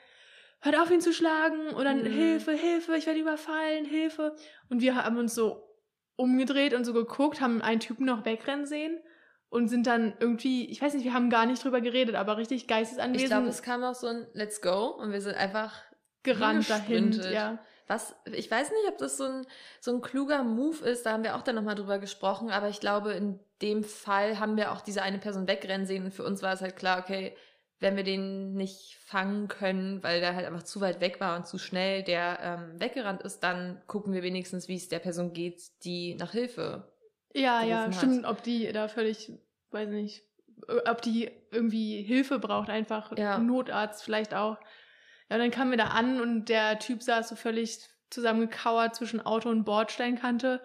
hört 0.68 0.80
auf 0.80 0.92
ihn 0.92 1.02
zu 1.02 1.14
schlagen 1.14 1.70
und 1.70 1.86
dann 1.86 2.04
Mhm. 2.04 2.12
Hilfe, 2.12 2.52
Hilfe, 2.52 2.96
ich 2.96 3.08
werde 3.08 3.20
überfallen, 3.20 3.86
Hilfe. 3.86 4.36
Und 4.70 4.82
wir 4.82 4.96
haben 4.96 5.18
uns 5.18 5.34
so 5.34 5.64
umgedreht 6.16 6.74
und 6.74 6.84
so 6.84 6.94
geguckt, 6.94 7.42
haben 7.42 7.62
einen 7.62 7.80
Typen 7.80 8.06
noch 8.06 8.26
wegrennen 8.26 8.66
sehen 8.66 9.00
und 9.50 9.68
sind 9.70 9.88
dann 9.88 10.14
irgendwie, 10.20 10.70
ich 10.70 10.82
weiß 10.82 10.94
nicht, 10.94 11.06
wir 11.06 11.14
haben 11.14 11.30
gar 11.30 11.46
nicht 11.46 11.64
drüber 11.64 11.80
geredet, 11.82 12.16
aber 12.16 12.38
richtig 12.38 12.64
ich 12.64 12.68
geistesanwesend 12.68 13.30
glaube, 13.30 13.48
es 13.48 13.62
kam 13.62 13.82
noch 13.82 13.96
so 13.96 14.08
ein 14.08 14.28
Let's 14.34 14.62
go 14.62 14.88
und 14.88 15.12
wir 15.12 15.22
sind 15.22 15.36
einfach 15.36 15.74
gerannt 16.24 16.70
dahin. 16.70 17.12
Ja. 17.32 17.60
Was, 17.88 18.16
ich 18.34 18.52
weiß 18.52 18.70
nicht, 18.72 18.90
ob 18.90 18.98
das 18.98 19.16
so 19.16 19.24
ein, 19.24 19.48
so 19.80 19.94
ein 19.94 20.02
kluger 20.02 20.44
Move 20.44 20.86
ist, 20.86 21.06
da 21.06 21.14
haben 21.14 21.24
wir 21.24 21.38
auch 21.38 21.42
dann 21.42 21.56
nochmal 21.56 21.76
drüber 21.76 22.00
gesprochen, 22.00 22.50
aber 22.52 22.68
ich 22.68 22.82
glaube, 22.82 23.14
in 23.14 23.40
dem 23.62 23.84
Fall 23.86 24.40
haben 24.40 24.58
wir 24.58 24.74
auch 24.74 24.82
diese 24.82 25.02
eine 25.02 25.20
Person 25.20 25.48
wegrennen 25.48 25.88
sehen 25.88 26.04
und 26.04 26.14
für 26.14 26.26
uns 26.26 26.44
war 26.44 26.52
es 26.54 26.62
halt 26.62 26.76
klar, 26.76 27.00
okay, 27.00 27.36
wenn 27.80 27.96
wir 27.96 28.04
den 28.04 28.54
nicht 28.54 28.98
fangen 29.06 29.48
können, 29.48 30.02
weil 30.04 30.20
der 30.20 30.36
halt 30.36 30.46
einfach 30.46 30.64
zu 30.64 30.82
weit 30.82 31.00
weg 31.00 31.20
war 31.20 31.38
und 31.38 31.46
zu 31.46 31.58
schnell 31.58 32.04
der 32.04 32.40
ähm, 32.42 32.80
weggerannt 32.80 33.22
ist, 33.22 33.42
dann 33.42 33.82
gucken 33.86 34.14
wir 34.14 34.24
wenigstens, 34.24 34.68
wie 34.68 34.76
es 34.76 34.90
der 34.90 35.00
Person 35.00 35.34
geht, 35.34 35.62
die 35.84 36.16
nach 36.16 36.32
Hilfe. 36.32 36.92
Ja, 37.34 37.64
ja, 37.64 37.86
hat. 37.86 37.96
stimmt, 37.96 38.26
ob 38.26 38.42
die 38.42 38.72
da 38.72 38.88
völlig, 38.88 39.32
weiß 39.72 39.90
nicht, 39.90 40.24
äh, 40.68 40.90
ob 40.90 41.02
die 41.02 41.30
irgendwie 41.52 42.02
Hilfe 42.02 42.40
braucht, 42.40 42.70
einfach 42.70 43.16
Ja. 43.18 43.38
Notarzt 43.38 44.04
vielleicht 44.04 44.34
auch. 44.34 44.58
Ja, 45.30 45.36
und 45.36 45.42
dann 45.42 45.52
kamen 45.52 45.72
wir 45.72 45.78
da 45.78 45.88
an 45.88 46.20
und 46.20 46.46
der 46.46 46.80
Typ 46.80 47.04
saß 47.04 47.30
so 47.30 47.36
völlig 47.36 47.80
zusammengekauert 48.10 48.96
zwischen 48.96 49.24
Auto 49.24 49.50
und 49.50 49.66
Bordsteinkante 49.66 50.62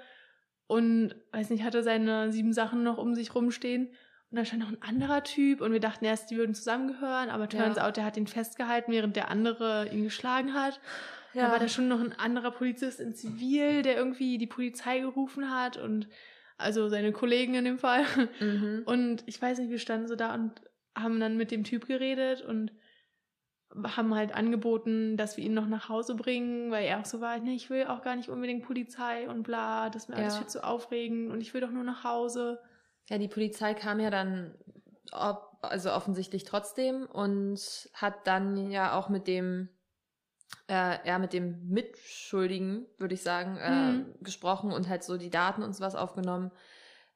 und, 0.66 1.14
weiß 1.32 1.50
nicht, 1.50 1.64
hatte 1.64 1.82
seine 1.82 2.32
sieben 2.32 2.54
Sachen 2.54 2.82
noch 2.82 2.96
um 2.96 3.14
sich 3.14 3.34
rumstehen. 3.34 3.92
Und 4.32 4.36
dann 4.36 4.46
stand 4.46 4.62
noch 4.62 4.70
ein 4.70 4.80
anderer 4.80 5.22
Typ 5.22 5.60
und 5.60 5.72
wir 5.72 5.78
dachten 5.80 6.06
erst, 6.06 6.30
die 6.30 6.36
würden 6.38 6.54
zusammengehören, 6.54 7.28
aber 7.28 7.50
turns 7.50 7.76
Ja. 7.76 7.86
out, 7.86 7.98
der 7.98 8.06
hat 8.06 8.16
ihn 8.16 8.26
festgehalten, 8.26 8.90
während 8.90 9.14
der 9.14 9.30
andere 9.30 9.90
ihn 9.92 10.04
geschlagen 10.04 10.54
hat. 10.54 10.80
Da 11.34 11.50
war 11.50 11.58
da 11.58 11.68
schon 11.68 11.86
noch 11.88 12.00
ein 12.00 12.14
anderer 12.18 12.50
Polizist 12.50 12.98
in 12.98 13.14
Zivil, 13.14 13.82
der 13.82 13.96
irgendwie 13.96 14.38
die 14.38 14.46
Polizei 14.46 15.00
gerufen 15.00 15.50
hat 15.50 15.76
und 15.76 16.08
also 16.56 16.88
seine 16.88 17.12
Kollegen 17.12 17.54
in 17.54 17.64
dem 17.66 17.78
Fall. 17.78 18.04
Mhm. 18.40 18.82
Und 18.86 19.22
ich 19.26 19.40
weiß 19.40 19.58
nicht, 19.58 19.68
wir 19.70 19.78
standen 19.78 20.08
so 20.08 20.16
da 20.16 20.32
und 20.34 20.52
haben 20.96 21.20
dann 21.20 21.36
mit 21.36 21.50
dem 21.50 21.64
Typ 21.64 21.86
geredet 21.86 22.40
und 22.40 22.72
haben 23.84 24.14
halt 24.14 24.34
angeboten, 24.34 25.16
dass 25.18 25.36
wir 25.36 25.44
ihn 25.44 25.54
noch 25.54 25.66
nach 25.66 25.88
Hause 25.90 26.14
bringen, 26.14 26.70
weil 26.70 26.84
er 26.86 27.00
auch 27.00 27.06
so 27.06 27.20
war, 27.20 27.38
nee, 27.38 27.54
ich 27.54 27.68
will 27.70 27.84
auch 27.86 28.02
gar 28.02 28.16
nicht 28.16 28.28
unbedingt 28.30 28.64
Polizei 28.64 29.28
und 29.28 29.42
bla, 29.42 29.88
das 29.90 30.04
ist 30.04 30.08
mir 30.08 30.16
alles 30.16 30.34
Ja. 30.34 30.38
viel 30.40 30.48
zu 30.48 30.64
aufregend 30.64 31.30
und 31.30 31.40
ich 31.40 31.52
will 31.54 31.60
doch 31.62 31.70
nur 31.70 31.84
nach 31.84 32.04
Hause. 32.04 32.60
Ja, 33.08 33.18
die 33.18 33.28
Polizei 33.28 33.74
kam 33.74 34.00
ja 34.00 34.10
dann, 34.10 34.56
ob, 35.12 35.58
also 35.62 35.92
offensichtlich 35.92 36.44
trotzdem 36.44 37.06
und 37.06 37.90
hat 37.94 38.26
dann 38.26 38.70
ja 38.70 38.96
auch 38.98 39.08
mit 39.08 39.26
dem, 39.26 39.68
äh, 40.68 41.06
ja, 41.06 41.18
mit 41.18 41.32
dem 41.32 41.68
Mitschuldigen, 41.68 42.86
würde 42.98 43.14
ich 43.14 43.22
sagen, 43.22 43.56
äh, 43.56 43.92
Mhm. 43.92 44.14
gesprochen 44.20 44.72
und 44.72 44.88
halt 44.88 45.02
so 45.04 45.16
die 45.16 45.30
Daten 45.30 45.62
und 45.62 45.74
sowas 45.74 45.94
aufgenommen. 45.94 46.50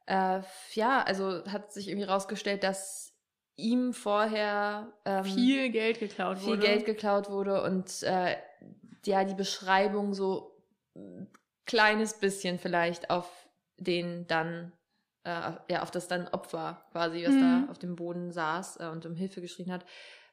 Äh, 0.07 0.43
ja, 0.75 1.03
also 1.03 1.45
hat 1.47 1.73
sich 1.73 1.89
irgendwie 1.89 2.07
rausgestellt, 2.07 2.63
dass 2.63 3.13
ihm 3.57 3.93
vorher 3.93 4.93
ähm, 5.05 5.25
viel 5.25 5.71
Geld 5.71 5.99
geklaut 5.99 6.39
viel 6.39 6.49
wurde. 6.49 6.61
Geld 6.61 6.85
geklaut 6.85 7.31
wurde 7.31 7.63
und 7.63 8.03
äh, 8.03 8.37
ja, 9.05 9.25
die 9.25 9.35
Beschreibung 9.35 10.15
so 10.15 10.57
ein 10.95 11.31
kleines 11.65 12.19
bisschen 12.19 12.59
vielleicht 12.59 13.11
auf 13.11 13.49
den 13.79 14.27
dann, 14.27 14.73
äh, 15.27 15.73
ja, 15.73 15.83
auf 15.83 15.91
das 15.91 16.09
dann 16.09 16.29
Opfer 16.29 16.87
quasi, 16.93 17.25
was 17.27 17.35
Mhm. 17.35 17.41
da 17.41 17.71
auf 17.71 17.79
dem 17.79 17.97
Boden 17.97 18.31
saß 18.33 18.79
äh, 18.81 18.87
und 18.87 19.05
um 19.07 19.15
Hilfe 19.17 19.41
geschrien 19.41 19.73
hat, 19.73 19.85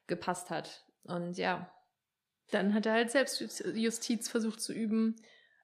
gepasst 0.07 0.49
hat. 0.49 0.85
Und 1.03 1.37
ja, 1.37 1.69
Dann 2.51 2.73
hat 2.73 2.85
er 2.85 2.93
halt 2.93 3.09
Selbstjustiz 3.09 4.29
versucht 4.29 4.61
zu 4.61 4.73
üben. 4.73 5.15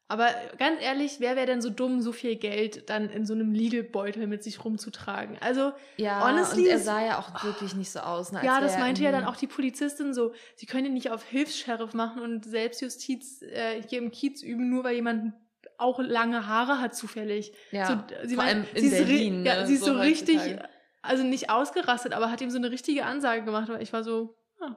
Aber 0.07 0.27
ganz 0.57 0.81
ehrlich, 0.81 1.19
wer 1.19 1.35
wäre 1.35 1.45
denn 1.45 1.61
so 1.61 1.69
dumm, 1.69 2.01
so 2.01 2.11
viel 2.11 2.35
Geld 2.35 2.89
dann 2.89 3.11
in 3.11 3.27
so 3.27 3.33
einem 3.35 3.51
Lidl-Beutel 3.51 4.25
mit 4.25 4.43
sich 4.43 4.65
rumzutragen? 4.65 5.37
Also, 5.39 5.71
ja, 5.97 6.27
Honestly, 6.27 6.63
und 6.63 6.69
er 6.69 6.79
sah 6.79 7.05
ja 7.05 7.19
auch 7.19 7.43
wirklich 7.43 7.75
nicht 7.75 7.91
so 7.91 7.99
aus. 7.99 8.31
Ne, 8.31 8.41
ja, 8.43 8.59
das 8.59 8.79
meinte 8.79 9.03
ja 9.03 9.11
dann 9.11 9.25
auch 9.25 9.35
die 9.35 9.45
Polizistin 9.45 10.15
so, 10.15 10.33
sie 10.55 10.65
können 10.65 10.87
ihn 10.87 10.93
nicht 10.95 11.11
auf 11.11 11.23
Hilfs-Sheriff 11.25 11.93
machen 11.93 12.23
und 12.23 12.43
Selbstjustiz 12.43 13.43
äh, 13.43 13.83
hier 13.87 13.99
im 13.99 14.09
Kiez 14.09 14.41
üben, 14.41 14.71
nur 14.71 14.83
weil 14.83 14.95
jemand 14.95 15.35
auch 15.79 15.99
lange 15.99 16.47
Haare 16.47 16.79
hat 16.81 16.95
zufällig. 16.95 17.53
Ja, 17.71 17.85
so, 17.85 18.27
sie 18.27 18.35
vor 18.35 18.43
meint- 18.43 18.55
allem 18.55 18.65
in 18.75 18.81
sie 18.81 18.87
ist 18.87 18.97
Berlin. 19.07 19.45
Ja, 19.45 19.55
ne, 19.61 19.67
sie 19.67 19.75
ist 19.75 19.83
so, 19.85 19.93
richtig, 19.93 20.37
heutzutage. 20.39 20.69
also 21.01 21.23
nicht 21.23 21.49
ausgerastet, 21.49 22.13
aber 22.13 22.31
hat 22.31 22.41
ihm 22.41 22.49
so 22.51 22.57
eine 22.57 22.71
richtige 22.71 23.05
Ansage 23.05 23.43
gemacht, 23.43 23.69
weil 23.69 23.81
ich 23.81 23.93
war 23.93 24.03
so, 24.03 24.35
ah, 24.59 24.75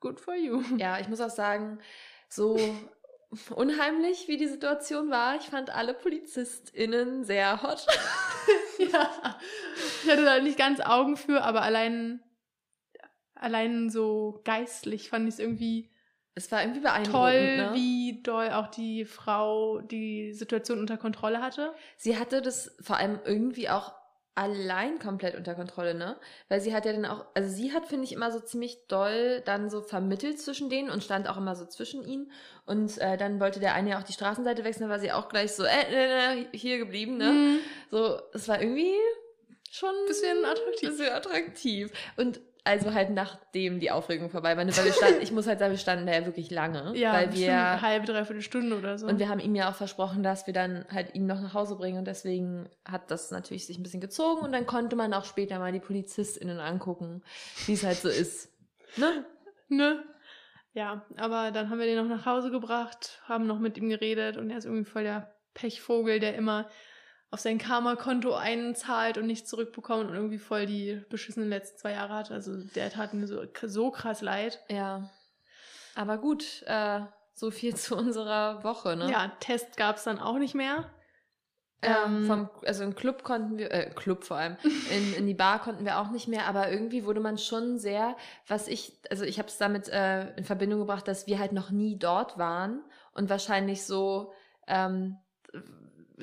good 0.00 0.20
for 0.20 0.34
you. 0.34 0.62
Ja, 0.76 0.98
ich 1.00 1.08
muss 1.08 1.20
auch 1.20 1.30
sagen, 1.30 1.78
so 2.28 2.56
unheimlich 3.54 4.28
wie 4.28 4.36
die 4.36 4.48
Situation 4.48 5.10
war, 5.10 5.36
ich 5.36 5.42
fand 5.50 5.70
alle 5.70 5.94
PolizistInnen 5.94 7.24
sehr 7.24 7.62
hot. 7.62 7.86
Ja, 8.92 9.38
ich 10.02 10.10
hatte 10.10 10.24
da 10.24 10.40
nicht 10.40 10.56
ganz 10.58 10.80
Augen 10.80 11.18
für, 11.18 11.42
aber 11.42 11.60
allein, 11.60 12.22
allein 13.34 13.90
so 13.90 14.40
geistlich 14.44 15.10
fand 15.10 15.28
ich 15.28 15.34
es 15.34 15.38
irgendwie 15.38 15.90
Es 16.44 16.50
war 16.52 16.62
irgendwie 16.62 16.80
beeindruckend. 16.80 17.12
toll, 17.12 17.56
ne? 17.56 17.70
wie 17.74 18.22
doll 18.22 18.50
auch 18.50 18.68
die 18.68 19.04
Frau 19.04 19.80
die 19.80 20.32
Situation 20.32 20.78
unter 20.78 20.96
Kontrolle 20.96 21.42
hatte. 21.42 21.72
Sie 21.96 22.18
hatte 22.18 22.40
das 22.42 22.74
vor 22.80 22.96
allem 22.96 23.20
irgendwie 23.24 23.68
auch 23.68 23.92
allein 24.34 24.98
komplett 24.98 25.34
unter 25.34 25.54
Kontrolle, 25.54 25.94
ne? 25.94 26.16
Weil 26.48 26.60
sie 26.60 26.74
hat 26.74 26.86
ja 26.86 26.92
dann 26.92 27.04
auch, 27.04 27.26
also 27.34 27.54
sie 27.54 27.72
hat, 27.72 27.86
finde 27.86 28.04
ich, 28.04 28.12
immer 28.12 28.32
so 28.32 28.40
ziemlich 28.40 28.86
doll 28.88 29.42
dann 29.44 29.68
so 29.68 29.82
vermittelt 29.82 30.40
zwischen 30.40 30.70
denen 30.70 30.88
und 30.88 31.04
stand 31.04 31.28
auch 31.28 31.36
immer 31.36 31.56
so 31.56 31.66
zwischen 31.66 32.02
ihnen. 32.04 32.30
Und 32.64 32.96
äh, 32.98 33.18
dann 33.18 33.38
wollte 33.38 33.60
der 33.60 33.74
eine 33.74 33.90
ja 33.90 33.98
auch 33.98 34.02
die 34.02 34.12
Straßenseite 34.12 34.64
wechseln, 34.64 34.84
da 34.84 34.94
war 34.94 35.00
sie 35.00 35.12
auch 35.12 35.28
gleich 35.28 35.52
so, 35.52 35.64
äh, 35.64 35.82
äh, 35.90 36.42
äh, 36.42 36.46
hier 36.52 36.78
geblieben, 36.78 37.18
ne? 37.18 37.32
Mhm. 37.32 37.58
So, 37.90 38.18
es 38.32 38.48
war 38.48 38.62
irgendwie 38.62 38.94
schon 39.70 39.92
Bisschen 40.06 40.44
attraktiv. 40.44 40.88
Bisschen 40.88 41.12
attraktiv. 41.12 41.92
Und 42.16 42.40
also 42.70 42.94
halt 42.94 43.10
nachdem 43.10 43.80
die 43.80 43.90
Aufregung 43.90 44.30
vorbei 44.30 44.56
war, 44.56 44.66
weil 44.66 44.84
wir 44.84 44.92
standen, 44.92 45.20
ich 45.22 45.32
muss 45.32 45.46
halt 45.46 45.58
sagen, 45.58 45.72
wir 45.72 45.78
standen 45.78 46.06
da 46.06 46.12
ja 46.12 46.24
wirklich 46.24 46.50
lange, 46.50 46.96
Ja, 46.96 47.12
weil 47.12 47.32
wir 47.34 47.52
eine 47.52 47.82
halbe, 47.82 48.06
dreiviertel 48.06 48.42
Stunde 48.42 48.78
oder 48.78 48.96
so. 48.96 49.06
und 49.06 49.18
wir 49.18 49.28
haben 49.28 49.40
ihm 49.40 49.54
ja 49.54 49.70
auch 49.70 49.74
versprochen, 49.74 50.22
dass 50.22 50.46
wir 50.46 50.54
dann 50.54 50.86
halt 50.92 51.14
ihn 51.14 51.26
noch 51.26 51.40
nach 51.40 51.54
Hause 51.54 51.76
bringen 51.76 51.98
und 51.98 52.06
deswegen 52.06 52.68
hat 52.84 53.10
das 53.10 53.30
natürlich 53.30 53.66
sich 53.66 53.78
ein 53.78 53.82
bisschen 53.82 54.00
gezogen 54.00 54.40
und 54.42 54.52
dann 54.52 54.66
konnte 54.66 54.96
man 54.96 55.12
auch 55.12 55.24
später 55.24 55.58
mal 55.58 55.72
die 55.72 55.80
PolizistInnen 55.80 56.60
angucken, 56.60 57.22
wie 57.66 57.72
es 57.72 57.84
halt 57.84 57.98
so 57.98 58.08
ist. 58.08 58.52
Ne? 58.96 59.24
ne? 59.68 60.02
Ja, 60.72 61.04
aber 61.16 61.50
dann 61.50 61.68
haben 61.68 61.78
wir 61.78 61.86
den 61.86 61.96
noch 61.96 62.16
nach 62.16 62.26
Hause 62.26 62.50
gebracht, 62.50 63.20
haben 63.24 63.46
noch 63.46 63.58
mit 63.58 63.76
ihm 63.76 63.88
geredet 63.88 64.36
und 64.36 64.50
er 64.50 64.58
ist 64.58 64.64
irgendwie 64.64 64.84
voll 64.88 65.02
der 65.02 65.34
Pechvogel, 65.54 66.20
der 66.20 66.36
immer 66.36 66.68
auf 67.30 67.40
sein 67.40 67.58
Karma-Konto 67.58 68.34
einzahlt 68.34 69.16
und 69.16 69.26
nichts 69.26 69.48
zurückbekommt 69.48 70.08
und 70.08 70.14
irgendwie 70.14 70.38
voll 70.38 70.66
die 70.66 71.02
beschissenen 71.08 71.48
letzten 71.48 71.78
zwei 71.78 71.92
Jahre 71.92 72.14
hat. 72.14 72.30
Also 72.30 72.56
der 72.56 72.90
tat 72.90 73.14
mir 73.14 73.26
so, 73.26 73.42
so 73.62 73.90
krass 73.90 74.20
leid. 74.20 74.60
Ja. 74.68 75.10
Aber 75.94 76.18
gut, 76.18 76.64
äh, 76.66 77.00
so 77.34 77.50
viel 77.50 77.74
zu 77.76 77.96
unserer 77.96 78.64
Woche, 78.64 78.96
ne? 78.96 79.10
Ja, 79.10 79.32
Test 79.40 79.76
gab's 79.76 80.04
dann 80.04 80.18
auch 80.18 80.38
nicht 80.38 80.54
mehr. 80.54 80.90
Ähm, 81.82 82.26
vom, 82.26 82.50
also 82.66 82.84
im 82.84 82.94
Club 82.94 83.22
konnten 83.22 83.56
wir, 83.56 83.72
äh, 83.72 83.90
Club 83.94 84.24
vor 84.24 84.36
allem, 84.36 84.56
in, 84.90 85.14
in 85.14 85.26
die 85.26 85.34
Bar 85.34 85.60
konnten 85.60 85.84
wir 85.84 85.98
auch 85.98 86.10
nicht 86.10 86.28
mehr, 86.28 86.46
aber 86.46 86.70
irgendwie 86.70 87.06
wurde 87.06 87.20
man 87.20 87.38
schon 87.38 87.78
sehr, 87.78 88.16
was 88.46 88.68
ich, 88.68 89.00
also 89.08 89.24
ich 89.24 89.38
habe 89.38 89.48
es 89.48 89.56
damit 89.56 89.88
äh, 89.88 90.34
in 90.34 90.44
Verbindung 90.44 90.80
gebracht, 90.80 91.08
dass 91.08 91.26
wir 91.26 91.38
halt 91.38 91.52
noch 91.52 91.70
nie 91.70 91.98
dort 91.98 92.36
waren 92.36 92.82
und 93.14 93.30
wahrscheinlich 93.30 93.86
so 93.86 94.32
ähm, 94.66 95.16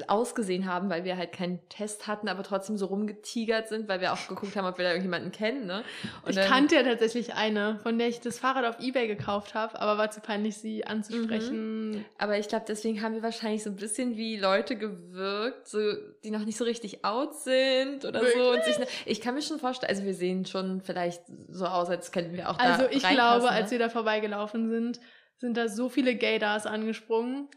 ausgesehen 0.07 0.65
haben, 0.71 0.89
weil 0.89 1.03
wir 1.03 1.17
halt 1.17 1.31
keinen 1.31 1.59
Test 1.69 2.07
hatten, 2.07 2.27
aber 2.27 2.43
trotzdem 2.43 2.77
so 2.77 2.85
rumgetigert 2.87 3.67
sind, 3.67 3.87
weil 3.87 4.01
wir 4.01 4.13
auch 4.13 4.27
geguckt 4.27 4.55
haben, 4.55 4.65
ob 4.65 4.77
wir 4.77 4.83
da 4.85 4.91
irgendjemanden 4.91 5.31
kennen, 5.31 5.65
ne? 5.65 5.83
Und 6.23 6.29
ich 6.31 6.35
dann- 6.35 6.47
kannte 6.47 6.75
ja 6.75 6.83
tatsächlich 6.83 7.33
eine, 7.33 7.79
von 7.83 7.97
der 7.97 8.07
ich 8.07 8.19
das 8.19 8.39
Fahrrad 8.39 8.65
auf 8.65 8.79
Ebay 8.79 9.07
gekauft 9.07 9.53
habe, 9.55 9.79
aber 9.79 9.97
war 9.97 10.11
zu 10.11 10.19
peinlich, 10.21 10.57
sie 10.57 10.85
anzusprechen. 10.85 12.05
Aber 12.17 12.37
ich 12.37 12.47
glaube, 12.47 12.65
deswegen 12.67 13.01
haben 13.01 13.15
wir 13.15 13.23
wahrscheinlich 13.23 13.63
so 13.63 13.69
ein 13.69 13.75
bisschen 13.75 14.17
wie 14.17 14.37
Leute 14.37 14.75
gewirkt, 14.75 15.67
so, 15.67 15.79
die 16.23 16.31
noch 16.31 16.45
nicht 16.45 16.57
so 16.57 16.63
richtig 16.63 17.03
out 17.05 17.35
sind 17.35 18.05
oder 18.05 18.21
so. 18.25 18.51
Und 18.51 18.63
sich, 18.63 18.77
ne- 18.79 18.87
ich 19.05 19.21
kann 19.21 19.35
mir 19.35 19.41
schon 19.41 19.59
vorstellen, 19.59 19.89
also 19.89 20.03
wir 20.03 20.13
sehen 20.13 20.45
schon 20.45 20.81
vielleicht 20.81 21.23
so 21.49 21.65
aus, 21.65 21.89
als 21.89 22.11
könnten 22.11 22.35
wir 22.35 22.49
auch 22.49 22.57
da 22.57 22.63
Also 22.63 22.85
ich 22.89 23.07
glaube, 23.07 23.45
ne? 23.45 23.51
als 23.51 23.71
wir 23.71 23.79
da 23.79 23.89
vorbeigelaufen 23.89 24.69
sind, 24.69 24.99
sind 25.39 25.55
da 25.55 25.67
so 25.67 25.87
viele 25.89 26.15
Gaydars 26.15 26.65
angesprungen. 26.65 27.47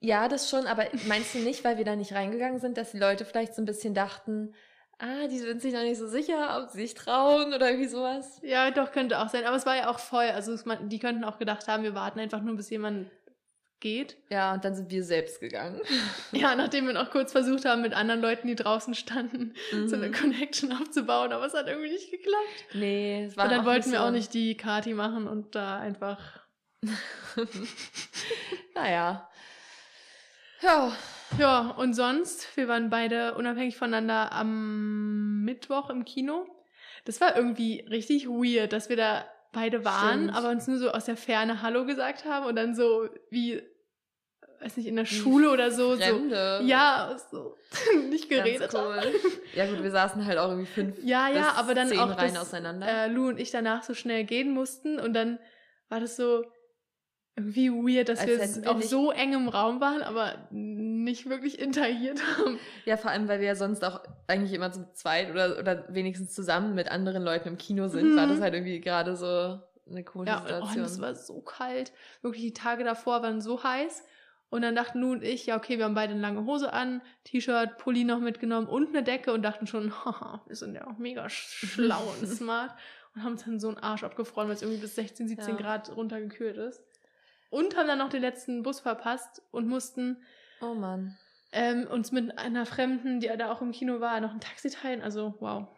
Ja, 0.00 0.28
das 0.28 0.48
schon, 0.48 0.66
aber 0.66 0.86
meinst 1.06 1.34
du 1.34 1.38
nicht, 1.38 1.64
weil 1.64 1.76
wir 1.78 1.84
da 1.84 1.96
nicht 1.96 2.12
reingegangen 2.12 2.60
sind, 2.60 2.76
dass 2.78 2.92
die 2.92 2.98
Leute 2.98 3.24
vielleicht 3.24 3.54
so 3.54 3.62
ein 3.62 3.66
bisschen 3.66 3.94
dachten, 3.94 4.54
ah, 4.98 5.26
die 5.28 5.38
sind 5.38 5.60
sich 5.60 5.72
noch 5.74 5.82
nicht 5.82 5.98
so 5.98 6.06
sicher, 6.06 6.60
ob 6.62 6.70
sie 6.70 6.78
sich 6.82 6.94
trauen 6.94 7.52
oder 7.52 7.68
irgendwie 7.70 7.88
sowas? 7.88 8.40
Ja, 8.42 8.70
doch, 8.70 8.92
könnte 8.92 9.18
auch 9.18 9.28
sein. 9.28 9.44
Aber 9.44 9.56
es 9.56 9.66
war 9.66 9.76
ja 9.76 9.90
auch 9.90 9.98
voll. 9.98 10.26
Also 10.26 10.52
es, 10.52 10.64
man, 10.64 10.88
die 10.88 10.98
könnten 10.98 11.24
auch 11.24 11.38
gedacht 11.38 11.66
haben, 11.68 11.82
wir 11.82 11.94
warten 11.94 12.20
einfach 12.20 12.40
nur, 12.42 12.56
bis 12.56 12.70
jemand 12.70 13.10
geht. 13.80 14.16
Ja, 14.28 14.54
und 14.54 14.64
dann 14.64 14.74
sind 14.74 14.90
wir 14.90 15.04
selbst 15.04 15.40
gegangen. 15.40 15.80
Ja, 16.32 16.54
nachdem 16.56 16.86
wir 16.86 16.94
noch 16.94 17.10
kurz 17.10 17.32
versucht 17.32 17.64
haben, 17.64 17.80
mit 17.82 17.94
anderen 17.94 18.20
Leuten, 18.20 18.48
die 18.48 18.54
draußen 18.56 18.94
standen, 18.94 19.54
so 19.86 19.94
eine 19.96 20.08
Mhm. 20.08 20.12
Connection 20.12 20.72
aufzubauen, 20.72 21.32
aber 21.32 21.46
es 21.46 21.54
hat 21.54 21.66
irgendwie 21.68 21.90
nicht 21.90 22.10
geklappt. 22.10 22.74
Nee, 22.74 23.24
es 23.24 23.36
war 23.36 23.44
Und 23.44 23.52
dann 23.52 23.64
wollten 23.64 23.90
wir 23.92 24.02
auch 24.04 24.10
nicht 24.10 24.34
die 24.34 24.56
Kati 24.56 24.94
machen 24.94 25.26
und 25.28 25.54
da 25.54 25.78
einfach. 25.78 26.18
naja. 28.74 29.28
Ja, 30.62 30.92
Ja, 31.38 31.70
und 31.76 31.94
sonst, 31.94 32.56
wir 32.56 32.68
waren 32.68 32.88
beide 32.90 33.34
unabhängig 33.34 33.76
voneinander 33.76 34.32
am 34.32 35.42
Mittwoch 35.44 35.90
im 35.90 36.04
Kino. 36.04 36.46
Das 37.04 37.20
war 37.20 37.36
irgendwie 37.36 37.80
richtig 37.90 38.26
weird, 38.28 38.72
dass 38.72 38.88
wir 38.88 38.96
da 38.96 39.24
beide 39.52 39.84
waren, 39.84 40.24
Stimmt. 40.24 40.36
aber 40.36 40.50
uns 40.50 40.66
nur 40.66 40.78
so 40.78 40.90
aus 40.90 41.04
der 41.04 41.16
Ferne 41.16 41.62
Hallo 41.62 41.84
gesagt 41.86 42.24
haben 42.24 42.46
und 42.46 42.56
dann 42.56 42.74
so 42.74 43.08
wie, 43.30 43.62
weiß 44.60 44.76
nicht, 44.78 44.86
in 44.86 44.96
der 44.96 45.04
Schule 45.06 45.50
oder 45.50 45.70
so, 45.70 45.94
so 45.96 46.02
Fremde. 46.02 46.60
ja, 46.64 47.16
so 47.30 47.56
nicht 48.10 48.28
geredet 48.28 48.72
haben. 48.74 48.98
cool. 48.98 49.20
Ja 49.54 49.66
gut, 49.66 49.82
wir 49.82 49.90
saßen 49.90 50.24
halt 50.26 50.38
auch 50.38 50.48
irgendwie 50.50 50.70
fünf 50.70 50.96
Ja, 51.02 51.28
ja, 51.28 51.52
aber 51.56 51.74
dann 51.74 51.96
auch, 51.98 52.14
dass 52.14 52.36
auseinander. 52.38 52.86
äh, 52.86 53.08
Lou 53.08 53.28
und 53.28 53.38
ich 53.38 53.50
danach 53.50 53.82
so 53.84 53.94
schnell 53.94 54.24
gehen 54.24 54.50
mussten 54.52 54.98
und 54.98 55.12
dann 55.14 55.38
war 55.88 56.00
das 56.00 56.16
so 56.16 56.44
irgendwie 57.38 57.70
weird, 57.70 58.08
dass 58.08 58.26
wir 58.26 58.38
wir 58.38 58.70
auf 58.70 58.82
so 58.84 59.10
engem 59.12 59.48
Raum 59.48 59.80
waren, 59.80 60.02
aber 60.02 60.34
nicht 60.50 61.28
wirklich 61.28 61.58
interagiert 61.58 62.20
haben. 62.38 62.58
Ja, 62.84 62.96
vor 62.96 63.10
allem, 63.10 63.28
weil 63.28 63.40
wir 63.40 63.46
ja 63.46 63.54
sonst 63.54 63.84
auch 63.84 64.00
eigentlich 64.26 64.52
immer 64.52 64.70
zu 64.72 64.92
zweit 64.92 65.30
oder, 65.30 65.58
oder 65.58 65.84
wenigstens 65.88 66.34
zusammen 66.34 66.74
mit 66.74 66.90
anderen 66.90 67.22
Leuten 67.22 67.48
im 67.48 67.58
Kino 67.58 67.88
sind, 67.88 68.12
Mhm. 68.12 68.16
war 68.16 68.26
das 68.26 68.40
halt 68.40 68.54
irgendwie 68.54 68.80
gerade 68.80 69.16
so 69.16 69.58
eine 69.90 70.04
komische 70.04 70.32
Ja, 70.32 70.40
oh, 70.40 70.46
Situation. 70.46 70.80
und 70.80 70.84
es 70.86 71.00
war 71.00 71.14
so 71.14 71.40
kalt. 71.40 71.92
Wirklich, 72.22 72.42
die 72.42 72.52
Tage 72.52 72.84
davor 72.84 73.22
waren 73.22 73.40
so 73.40 73.62
heiß. 73.62 74.04
Und 74.50 74.62
dann 74.62 74.74
dachten 74.74 75.00
Nu 75.00 75.12
und 75.12 75.22
ich, 75.22 75.44
ja, 75.44 75.56
okay, 75.58 75.76
wir 75.76 75.84
haben 75.84 75.94
beide 75.94 76.12
eine 76.14 76.22
lange 76.22 76.46
Hose 76.46 76.72
an, 76.72 77.02
T-Shirt, 77.24 77.76
Pulli 77.76 78.04
noch 78.04 78.18
mitgenommen 78.18 78.66
und 78.66 78.88
eine 78.88 79.02
Decke 79.02 79.32
und 79.34 79.42
dachten 79.42 79.66
schon, 79.66 79.92
haha, 80.04 80.42
wir 80.46 80.56
sind 80.56 80.74
ja 80.74 80.86
auch 80.86 80.96
mega 80.96 81.28
schlau 81.28 82.00
und 82.18 82.26
smart. 82.34 82.70
Und 83.14 83.24
haben 83.24 83.32
uns 83.32 83.44
dann 83.44 83.60
so 83.60 83.68
einen 83.68 83.78
Arsch 83.78 84.04
abgefroren, 84.04 84.48
weil 84.48 84.54
es 84.56 84.62
irgendwie 84.62 84.80
bis 84.80 84.94
16, 84.94 85.28
17 85.28 85.54
Ja. 85.56 85.60
Grad 85.60 85.94
runtergekühlt 85.94 86.56
ist. 86.56 86.82
Und 87.50 87.76
haben 87.76 87.86
dann 87.86 87.98
noch 87.98 88.10
den 88.10 88.20
letzten 88.20 88.62
Bus 88.62 88.80
verpasst 88.80 89.42
und 89.50 89.66
mussten 89.68 90.22
Oh 90.60 90.74
Mann. 90.74 91.16
ähm, 91.52 91.86
uns 91.86 92.12
mit 92.12 92.36
einer 92.38 92.66
Fremden, 92.66 93.20
die 93.20 93.28
da 93.28 93.50
auch 93.50 93.62
im 93.62 93.72
Kino 93.72 94.00
war, 94.00 94.20
noch 94.20 94.32
ein 94.32 94.40
Taxi 94.40 94.70
teilen. 94.70 95.02
Also, 95.02 95.34
wow. 95.40 95.68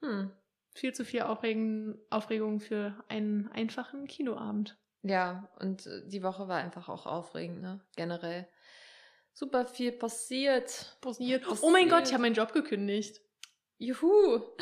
Hm. 0.00 0.30
Viel 0.74 0.94
zu 0.94 1.04
viel 1.04 1.22
Aufregen, 1.22 1.98
Aufregung 2.08 2.60
für 2.60 3.02
einen 3.08 3.48
einfachen 3.52 4.06
Kinoabend. 4.06 4.78
Ja, 5.02 5.48
und 5.58 5.86
äh, 5.86 6.06
die 6.08 6.22
Woche 6.22 6.48
war 6.48 6.58
einfach 6.58 6.88
auch 6.88 7.06
aufregend, 7.06 7.60
ne? 7.62 7.80
Generell. 7.96 8.48
Super 9.32 9.66
viel 9.66 9.92
passiert. 9.92 10.96
Passiert. 11.00 11.42
Passiert. 11.42 11.62
Oh 11.62 11.70
mein 11.70 11.88
Gott, 11.88 12.06
ich 12.06 12.12
habe 12.12 12.22
meinen 12.22 12.34
Job 12.34 12.52
gekündigt. 12.52 13.20
Juhu! 13.78 14.40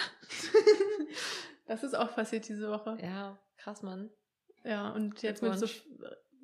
Das 1.67 1.83
ist 1.83 1.95
auch 1.95 2.15
passiert 2.15 2.49
diese 2.49 2.71
Woche. 2.71 2.97
Ja, 3.03 3.39
krass, 3.57 3.83
Mann. 3.83 4.11
Ja, 4.63 4.91
und 4.91 5.21
jetzt 5.23 5.43
mit 5.43 5.59
so. 5.59 5.67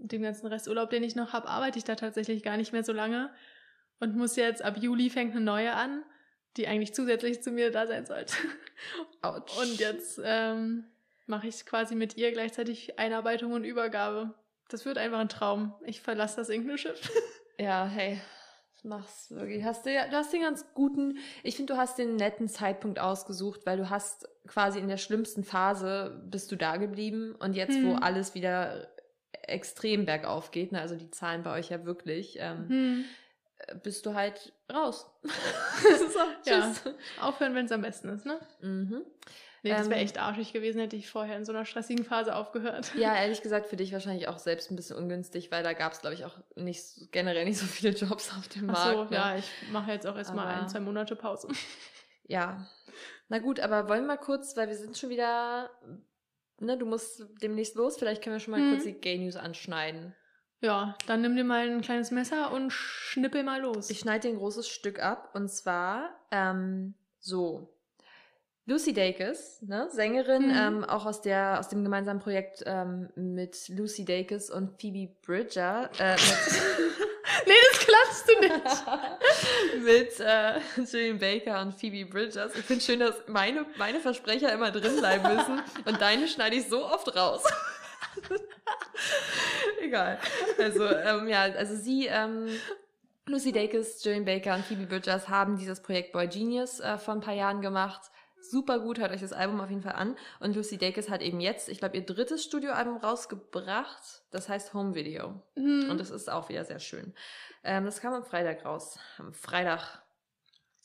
Dem 0.08 0.22
ganzen 0.22 0.46
Resturlaub, 0.46 0.90
den 0.90 1.02
ich 1.02 1.16
noch 1.16 1.32
habe, 1.32 1.48
arbeite 1.48 1.78
ich 1.78 1.84
da 1.84 1.94
tatsächlich 1.94 2.42
gar 2.42 2.56
nicht 2.56 2.72
mehr 2.72 2.84
so 2.84 2.92
lange. 2.92 3.30
Und 4.00 4.16
muss 4.16 4.36
jetzt, 4.36 4.62
ab 4.62 4.76
Juli 4.80 5.10
fängt 5.10 5.32
eine 5.36 5.44
neue 5.44 5.74
an, 5.74 6.02
die 6.56 6.66
eigentlich 6.66 6.94
zusätzlich 6.94 7.42
zu 7.42 7.50
mir 7.50 7.70
da 7.70 7.86
sein 7.86 8.04
sollte. 8.04 8.34
Autsch. 9.22 9.56
Und 9.58 9.78
jetzt 9.78 10.20
ähm, 10.24 10.84
mache 11.26 11.46
ich 11.46 11.64
quasi 11.64 11.94
mit 11.94 12.16
ihr 12.16 12.32
gleichzeitig 12.32 12.98
Einarbeitung 12.98 13.52
und 13.52 13.64
Übergabe. 13.64 14.34
Das 14.68 14.84
wird 14.84 14.98
einfach 14.98 15.18
ein 15.18 15.28
Traum. 15.28 15.74
Ich 15.84 16.00
verlasse 16.00 16.36
das 16.36 16.48
Englisch-Schiff. 16.48 17.10
Ja, 17.58 17.84
hey. 17.86 18.18
das 18.74 18.82
Mach's 18.82 19.30
wirklich. 19.30 19.62
Hast 19.62 19.84
du, 19.86 19.92
ja, 19.92 20.08
du 20.08 20.16
hast 20.16 20.32
den 20.32 20.40
ganz 20.40 20.64
guten, 20.74 21.18
ich 21.44 21.54
finde, 21.54 21.74
du 21.74 21.78
hast 21.78 21.98
den 21.98 22.16
netten 22.16 22.48
Zeitpunkt 22.48 22.98
ausgesucht, 22.98 23.60
weil 23.66 23.76
du 23.76 23.90
hast 23.90 24.26
quasi 24.48 24.80
in 24.80 24.88
der 24.88 24.96
schlimmsten 24.96 25.44
Phase 25.44 26.20
bist 26.28 26.50
du 26.50 26.56
da 26.56 26.78
geblieben 26.78 27.36
und 27.38 27.52
jetzt, 27.54 27.76
wo 27.84 27.90
Hm. 27.94 28.02
alles 28.02 28.34
wieder 28.34 28.88
extrem 29.42 30.04
bergauf 30.06 30.50
geht, 30.50 30.72
ne, 30.72 30.80
also 30.80 30.94
die 30.96 31.10
Zahlen 31.10 31.42
bei 31.42 31.58
euch 31.58 31.70
ja 31.70 31.84
wirklich, 31.84 32.36
ähm, 32.40 32.68
Hm. 32.68 33.04
bist 33.82 34.06
du 34.06 34.14
halt 34.14 34.52
raus. 34.72 35.06
das 35.22 36.00
ist 36.00 36.16
auch, 36.16 36.26
Ja. 36.46 36.72
Aufhören, 37.20 37.54
wenn 37.54 37.66
es 37.66 37.72
am 37.72 37.82
besten 37.82 38.08
ist, 38.08 38.26
ne? 38.26 38.40
Mhm. 38.60 39.04
Nee, 39.64 39.70
das 39.70 39.88
wäre 39.88 40.00
Ähm, 40.00 40.04
echt 40.06 40.18
arschig 40.18 40.52
gewesen, 40.52 40.80
hätte 40.80 40.96
ich 40.96 41.08
vorher 41.08 41.36
in 41.36 41.44
so 41.44 41.52
einer 41.52 41.64
stressigen 41.64 42.04
Phase 42.04 42.34
aufgehört. 42.34 42.92
Ja, 42.96 43.14
ehrlich 43.20 43.42
gesagt, 43.42 43.66
für 43.68 43.76
dich 43.76 43.92
wahrscheinlich 43.92 44.26
auch 44.26 44.38
selbst 44.40 44.72
ein 44.72 44.76
bisschen 44.76 44.96
ungünstig, 44.96 45.52
weil 45.52 45.62
da 45.62 45.72
gab 45.72 45.92
es, 45.92 46.00
glaube 46.00 46.14
ich, 46.14 46.24
auch 46.24 46.36
nicht 46.56 46.82
so- 46.82 47.06
generell 47.12 47.44
nicht 47.44 47.58
so 47.58 47.66
viele 47.66 47.94
Jobs 47.94 48.32
auf 48.36 48.48
dem 48.48 48.68
Ach 48.70 48.72
Markt. 48.72 49.08
so, 49.10 49.14
ne? 49.14 49.20
ja, 49.20 49.36
ich 49.36 49.48
mache 49.70 49.92
jetzt 49.92 50.06
auch 50.08 50.16
erstmal 50.16 50.48
ein, 50.48 50.68
zwei 50.68 50.80
Monate 50.80 51.14
Pause. 51.14 51.46
Ja. 52.26 52.66
Na 53.28 53.38
gut, 53.38 53.60
aber 53.60 53.88
wollen 53.88 54.00
wir 54.02 54.08
mal 54.08 54.16
kurz, 54.16 54.56
weil 54.56 54.66
wir 54.68 54.74
sind 54.76 54.98
schon 54.98 55.10
wieder, 55.10 55.70
ne, 56.60 56.76
du 56.78 56.86
musst 56.86 57.24
demnächst 57.42 57.74
los, 57.74 57.96
vielleicht 57.96 58.22
können 58.22 58.36
wir 58.36 58.40
schon 58.40 58.52
mal 58.52 58.60
Mhm. 58.60 58.70
kurz 58.70 58.84
die 58.84 58.92
Gay 58.92 59.18
News 59.18 59.36
anschneiden. 59.36 60.14
Ja, 60.60 60.96
dann 61.06 61.22
nimm 61.22 61.34
dir 61.34 61.42
mal 61.44 61.68
ein 61.68 61.80
kleines 61.80 62.10
Messer 62.12 62.52
und 62.52 62.72
schnippel 62.72 63.42
mal 63.42 63.60
los. 63.60 63.90
Ich 63.90 63.98
schneide 63.98 64.28
dir 64.28 64.34
ein 64.34 64.38
großes 64.38 64.68
Stück 64.68 65.00
ab 65.02 65.30
und 65.34 65.48
zwar 65.50 66.10
ähm, 66.30 66.94
so. 67.18 67.68
Lucy 68.64 68.92
Dacus, 68.92 69.60
ne, 69.62 69.88
Sängerin, 69.90 70.44
Mhm. 70.44 70.54
ähm, 70.56 70.84
auch 70.84 71.04
aus 71.04 71.20
der 71.20 71.58
aus 71.58 71.68
dem 71.68 71.82
gemeinsamen 71.82 72.20
Projekt 72.20 72.62
ähm, 72.64 73.08
mit 73.16 73.68
Lucy 73.70 74.04
Dacus 74.04 74.50
und 74.50 74.80
Phoebe 74.80 75.12
Bridger, 75.26 75.90
äh, 75.98 76.16
nee, 77.46 77.52
das 77.70 77.78
klatschst 77.86 78.28
du 78.28 78.40
nicht. 78.40 79.84
mit, 79.84 80.20
äh, 80.20 80.60
Julian 80.84 81.18
Baker 81.18 81.60
und 81.62 81.74
Phoebe 81.74 82.10
Bridgers. 82.10 82.54
Ich 82.54 82.64
finde 82.64 82.84
schön, 82.84 83.00
dass 83.00 83.14
meine 83.26 83.66
meine 83.76 84.00
Versprecher 84.00 84.52
immer 84.52 84.70
drin 84.70 84.96
bleiben 84.96 85.36
müssen 85.36 85.62
und 85.84 86.00
deine 86.00 86.28
schneide 86.28 86.56
ich 86.56 86.68
so 86.68 86.84
oft 86.84 87.14
raus. 87.16 87.42
Egal. 89.80 90.18
Also, 90.58 90.86
ähm, 90.86 91.28
ja, 91.28 91.42
also 91.42 91.76
sie, 91.76 92.06
ähm, 92.06 92.48
Lucy 93.26 93.52
Dacus, 93.52 94.04
Julian 94.04 94.24
Baker 94.24 94.54
und 94.54 94.64
Phoebe 94.64 94.86
Bridgers 94.86 95.28
haben 95.28 95.56
dieses 95.56 95.80
Projekt 95.80 96.12
Boy 96.12 96.26
Genius 96.28 96.80
äh, 96.80 96.98
vor 96.98 97.14
ein 97.14 97.20
paar 97.20 97.34
Jahren 97.34 97.60
gemacht. 97.60 98.10
Super 98.42 98.80
gut, 98.80 98.98
hört 98.98 99.12
euch 99.12 99.20
das 99.20 99.32
Album 99.32 99.60
auf 99.60 99.70
jeden 99.70 99.82
Fall 99.82 99.94
an. 99.94 100.16
Und 100.40 100.56
Lucy 100.56 100.76
Dacus 100.76 101.08
hat 101.08 101.22
eben 101.22 101.40
jetzt, 101.40 101.68
ich 101.68 101.78
glaube, 101.78 101.96
ihr 101.96 102.04
drittes 102.04 102.44
Studioalbum 102.44 102.96
rausgebracht. 102.96 104.22
Das 104.30 104.48
heißt 104.48 104.74
Home 104.74 104.94
Video. 104.94 105.40
Hm. 105.54 105.90
Und 105.90 105.98
das 105.98 106.10
ist 106.10 106.28
auch 106.28 106.48
wieder 106.48 106.64
sehr 106.64 106.80
schön. 106.80 107.14
Ähm, 107.64 107.84
das 107.84 108.00
kam 108.00 108.12
am 108.12 108.24
Freitag 108.24 108.64
raus. 108.64 108.98
Am 109.18 109.32
Freitag. 109.32 110.02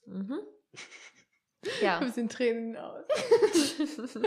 Mhm. 0.05 0.39
Ja. 1.81 1.97
ein 1.97 2.05
bisschen 2.05 2.29
Tränen 2.29 2.77
aus. 2.77 3.03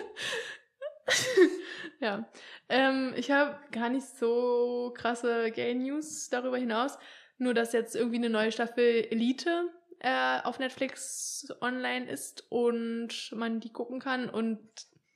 ja. 2.01 2.29
Ähm, 2.69 3.15
ich 3.17 3.31
habe 3.31 3.59
gar 3.71 3.89
nicht 3.89 4.07
so 4.07 4.93
krasse 4.95 5.51
Gay 5.53 5.75
News 5.75 6.29
darüber 6.29 6.59
hinaus. 6.59 6.99
Nur, 7.39 7.55
dass 7.55 7.73
jetzt 7.73 7.97
irgendwie 7.97 8.17
eine 8.17 8.29
neue 8.29 8.53
Staffel 8.53 9.07
Elite 9.11 9.71
äh, 10.01 10.41
auf 10.43 10.59
Netflix 10.59 11.49
online 11.61 12.09
ist 12.11 12.45
und 12.51 13.33
man 13.35 13.61
die 13.61 13.73
gucken 13.73 14.01
kann 14.01 14.29
und 14.29 14.61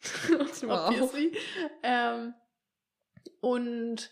obviously. 0.68 1.36
Ähm, 1.82 2.34
und 3.40 4.10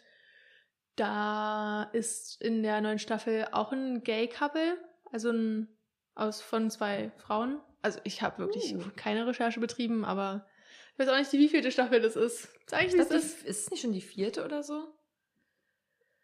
da 0.96 1.85
ist 1.92 2.40
in 2.40 2.62
der 2.62 2.80
neuen 2.80 2.98
Staffel 2.98 3.48
auch 3.52 3.72
ein 3.72 4.02
Gay-Couple, 4.02 4.76
also 5.11 5.30
ein 5.30 5.68
aus 6.14 6.40
von 6.42 6.70
zwei 6.70 7.11
Frauen. 7.18 7.61
Also 7.80 8.00
ich 8.04 8.22
habe 8.22 8.38
wirklich 8.38 8.74
Uh. 8.74 8.82
keine 8.96 9.26
Recherche 9.26 9.61
betrieben, 9.61 10.04
aber 10.04 10.46
ich 10.92 10.98
weiß 10.98 11.08
auch 11.08 11.16
nicht, 11.18 11.32
wie 11.32 11.48
vielte 11.48 11.72
Staffel 11.72 12.00
das 12.00 12.16
ist. 12.16 12.48
Sag 12.66 12.82
ich, 12.82 12.88
Ich 12.88 12.94
glaube, 12.94 13.14
ist. 13.14 13.42
ist 13.42 13.64
es 13.64 13.70
nicht 13.70 13.80
schon 13.82 13.92
die 13.92 14.02
vierte 14.02 14.44
oder 14.44 14.62
so? 14.62 14.94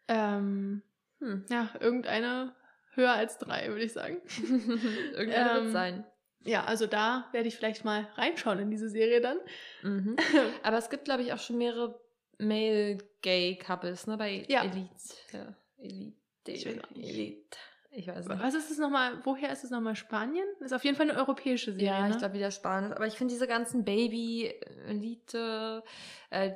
Ähm, 0.07 0.81
Hm. 1.19 1.45
ja, 1.49 1.69
irgendeine 1.79 2.55
höher 2.95 3.11
als 3.11 3.37
drei, 3.37 3.67
würde 3.69 3.83
ich 3.83 3.93
sagen. 3.93 4.17
Irgendwann 5.13 5.55
wird 5.55 5.65
Ähm, 5.65 5.71
sein. 5.71 6.05
Ja, 6.45 6.63
also 6.65 6.87
da 6.87 7.27
werde 7.33 7.47
ich 7.49 7.57
vielleicht 7.57 7.83
mal 7.83 8.07
reinschauen 8.15 8.59
in 8.59 8.71
diese 8.71 8.89
Serie 8.89 9.19
dann. 9.21 9.37
Mhm. 9.83 10.15
Aber 10.63 10.77
es 10.77 10.89
gibt, 10.89 11.05
glaube 11.05 11.21
ich, 11.23 11.33
auch 11.33 11.39
schon 11.39 11.57
mehrere 11.57 11.99
Male-Gay-Couples, 12.37 14.07
ne? 14.07 14.17
Bei 14.17 14.45
Ja. 14.47 14.63
Elite. 14.63 14.89
Ja. 15.33 15.53
Elite. 15.77 16.15
Ich 16.47 16.65
nicht. 16.65 16.81
Elite. 16.95 17.57
Ich 17.91 18.07
weiß 18.07 18.27
nicht. 18.27 18.41
Was 18.41 18.53
ist 18.53 18.69
es 18.71 18.77
nochmal? 18.77 19.19
Woher 19.25 19.51
ist 19.51 19.63
es 19.63 19.71
nochmal? 19.71 19.95
Spanien? 19.95 20.45
Ist 20.61 20.73
auf 20.73 20.83
jeden 20.83 20.95
Fall 20.95 21.09
eine 21.09 21.19
europäische 21.19 21.73
Serie. 21.73 21.87
Ja, 21.87 22.05
ne? 22.07 22.11
ich 22.11 22.17
glaube 22.19 22.35
wieder 22.35 22.51
spannend. 22.51 22.93
Aber 22.95 23.07
ich 23.07 23.15
finde 23.15 23.33
diese 23.33 23.47
ganzen 23.47 23.83
Baby-Elite, 23.83 25.83
äh, 26.29 26.51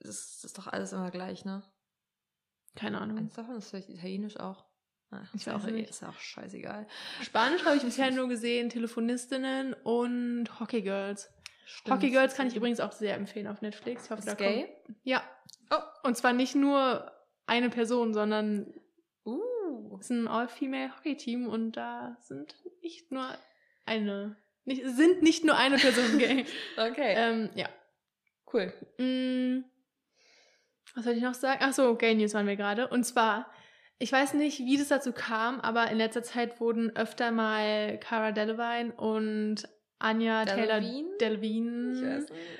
das, 0.00 0.40
das 0.40 0.44
ist 0.44 0.58
doch 0.58 0.66
alles 0.68 0.92
immer 0.92 1.10
gleich, 1.10 1.44
ne? 1.44 1.62
Keine 2.76 3.00
Ahnung. 3.00 3.18
Eins 3.18 3.34
davon 3.34 3.56
ist 3.56 3.70
vielleicht 3.70 3.88
italienisch 3.88 4.38
auch. 4.38 4.64
Ich 5.34 5.40
ist, 5.40 5.46
ja 5.46 5.56
auch 5.56 5.62
nicht. 5.64 5.90
ist 5.90 6.02
auch 6.04 6.18
scheißegal. 6.18 6.86
Spanisch 7.22 7.64
habe 7.64 7.76
ich 7.76 7.82
bisher 7.84 8.10
nur 8.10 8.28
gesehen, 8.28 8.68
Telefonistinnen 8.70 9.74
und 9.82 10.48
Hockey 10.60 10.82
Girls. 10.82 11.30
Stimmt. 11.66 11.94
Hockey 11.96 12.10
Girls 12.10 12.34
kann 12.34 12.46
ich 12.46 12.56
übrigens 12.56 12.80
auch 12.80 12.92
sehr 12.92 13.14
empfehlen 13.16 13.46
auf 13.46 13.62
Netflix. 13.62 14.04
Ich 14.04 14.10
hoffe, 14.10 14.20
Ist 14.20 14.28
da 14.28 14.34
gay? 14.34 14.68
kommt. 14.86 14.96
Ja. 15.04 15.22
Oh. 15.70 15.76
Und 16.08 16.16
zwar 16.16 16.32
nicht 16.32 16.54
nur 16.54 17.10
eine 17.46 17.70
Person, 17.70 18.12
sondern 18.14 18.72
Uh. 19.26 19.96
es 19.98 20.06
ist 20.06 20.10
ein 20.10 20.28
All-Female 20.28 20.94
Hockey-Team 20.96 21.46
und 21.48 21.72
da 21.72 22.16
sind 22.20 22.54
nicht 22.82 23.10
nur 23.10 23.26
eine, 23.86 24.36
nicht, 24.66 24.82
sind 24.84 25.22
nicht 25.22 25.44
nur 25.44 25.56
eine 25.56 25.78
Person 25.78 26.18
gay. 26.18 26.44
Okay. 26.76 27.14
ähm, 27.16 27.50
ja. 27.54 27.68
cool. 28.52 28.72
Mm, 28.98 29.64
was 30.94 31.04
soll 31.04 31.14
ich 31.14 31.22
noch 31.22 31.34
sagen? 31.34 31.60
Ach 31.64 31.72
so, 31.72 31.94
Gay 31.96 32.14
News 32.14 32.34
waren 32.34 32.46
wir 32.46 32.56
gerade. 32.56 32.88
Und 32.88 33.04
zwar, 33.04 33.50
ich 34.04 34.12
weiß 34.12 34.34
nicht, 34.34 34.58
wie 34.58 34.76
das 34.76 34.88
dazu 34.88 35.12
kam, 35.12 35.62
aber 35.62 35.90
in 35.90 35.96
letzter 35.96 36.22
Zeit 36.22 36.60
wurden 36.60 36.94
öfter 36.94 37.30
mal 37.30 37.96
Cara 38.00 38.32
Delevingne 38.32 38.92
und 38.92 39.66
Anya 39.98 40.44
Taylor 40.44 40.78
nicht. 40.80 41.06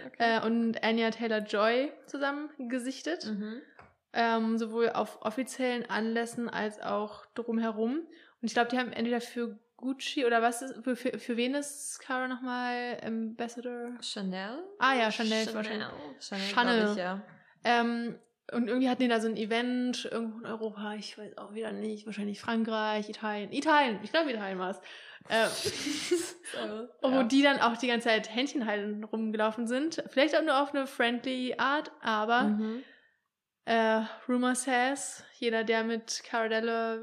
Okay. 0.06 0.38
äh, 0.38 0.40
und 0.40 0.82
Anya 0.82 1.10
Taylor 1.10 1.40
Joy 1.40 1.92
zusammen 2.06 2.48
gesichtet. 2.58 3.26
mhm. 3.26 3.60
Ähm, 4.14 4.56
sowohl 4.56 4.88
auf 4.90 5.20
offiziellen 5.20 5.90
Anlässen 5.90 6.48
als 6.48 6.80
auch 6.80 7.26
drumherum. 7.34 7.96
Und 7.96 8.06
ich 8.40 8.54
glaube, 8.54 8.70
die 8.70 8.78
haben 8.78 8.92
entweder 8.92 9.20
für 9.20 9.58
Gucci 9.76 10.24
oder 10.24 10.40
was 10.40 10.62
ist, 10.62 10.82
für, 10.82 10.96
für, 10.96 11.18
für 11.18 11.36
wen 11.36 11.54
ist 11.54 11.98
Cara 12.00 12.26
nochmal 12.26 12.96
Ambassador? 13.04 13.98
Chanel? 14.00 14.64
Ah 14.78 14.94
ja, 14.94 15.10
Chanel 15.10 15.52
wahrscheinlich. 15.52 15.88
Chanel, 16.20 16.46
Chanel. 16.54 16.80
glaub 16.80 16.92
ich, 16.92 16.96
ja. 16.96 17.22
Ähm, 17.64 18.18
und 18.52 18.68
irgendwie 18.68 18.88
hatten 18.88 19.02
die 19.02 19.08
da 19.08 19.20
so 19.20 19.28
ein 19.28 19.36
Event 19.36 20.08
irgendwo 20.10 20.38
in 20.40 20.46
Europa, 20.46 20.94
ich 20.94 21.16
weiß 21.16 21.38
auch 21.38 21.54
wieder 21.54 21.72
nicht, 21.72 22.06
wahrscheinlich 22.06 22.40
Frankreich, 22.40 23.08
Italien. 23.08 23.52
Italien, 23.52 23.98
ich 24.02 24.12
glaube 24.12 24.30
Italien 24.30 24.58
war 24.58 24.70
es. 24.70 24.80
Äh, 25.28 25.48
wo 27.00 27.08
ja. 27.08 27.22
die 27.22 27.42
dann 27.42 27.60
auch 27.60 27.76
die 27.78 27.86
ganze 27.86 28.08
Zeit 28.08 28.34
Händchen 28.34 28.66
halten 28.66 29.04
rumgelaufen 29.04 29.66
sind. 29.66 30.04
Vielleicht 30.10 30.36
auch 30.36 30.42
nur 30.42 30.60
auf 30.60 30.74
eine 30.74 30.86
friendly 30.86 31.54
Art, 31.56 31.90
aber 32.02 32.42
Mhm. 32.42 32.84
Äh, 33.66 34.02
Rumor 34.28 34.54
says, 34.54 35.24
jeder, 35.38 35.64
der 35.64 35.84
mit 35.84 36.22
Cara 36.24 36.98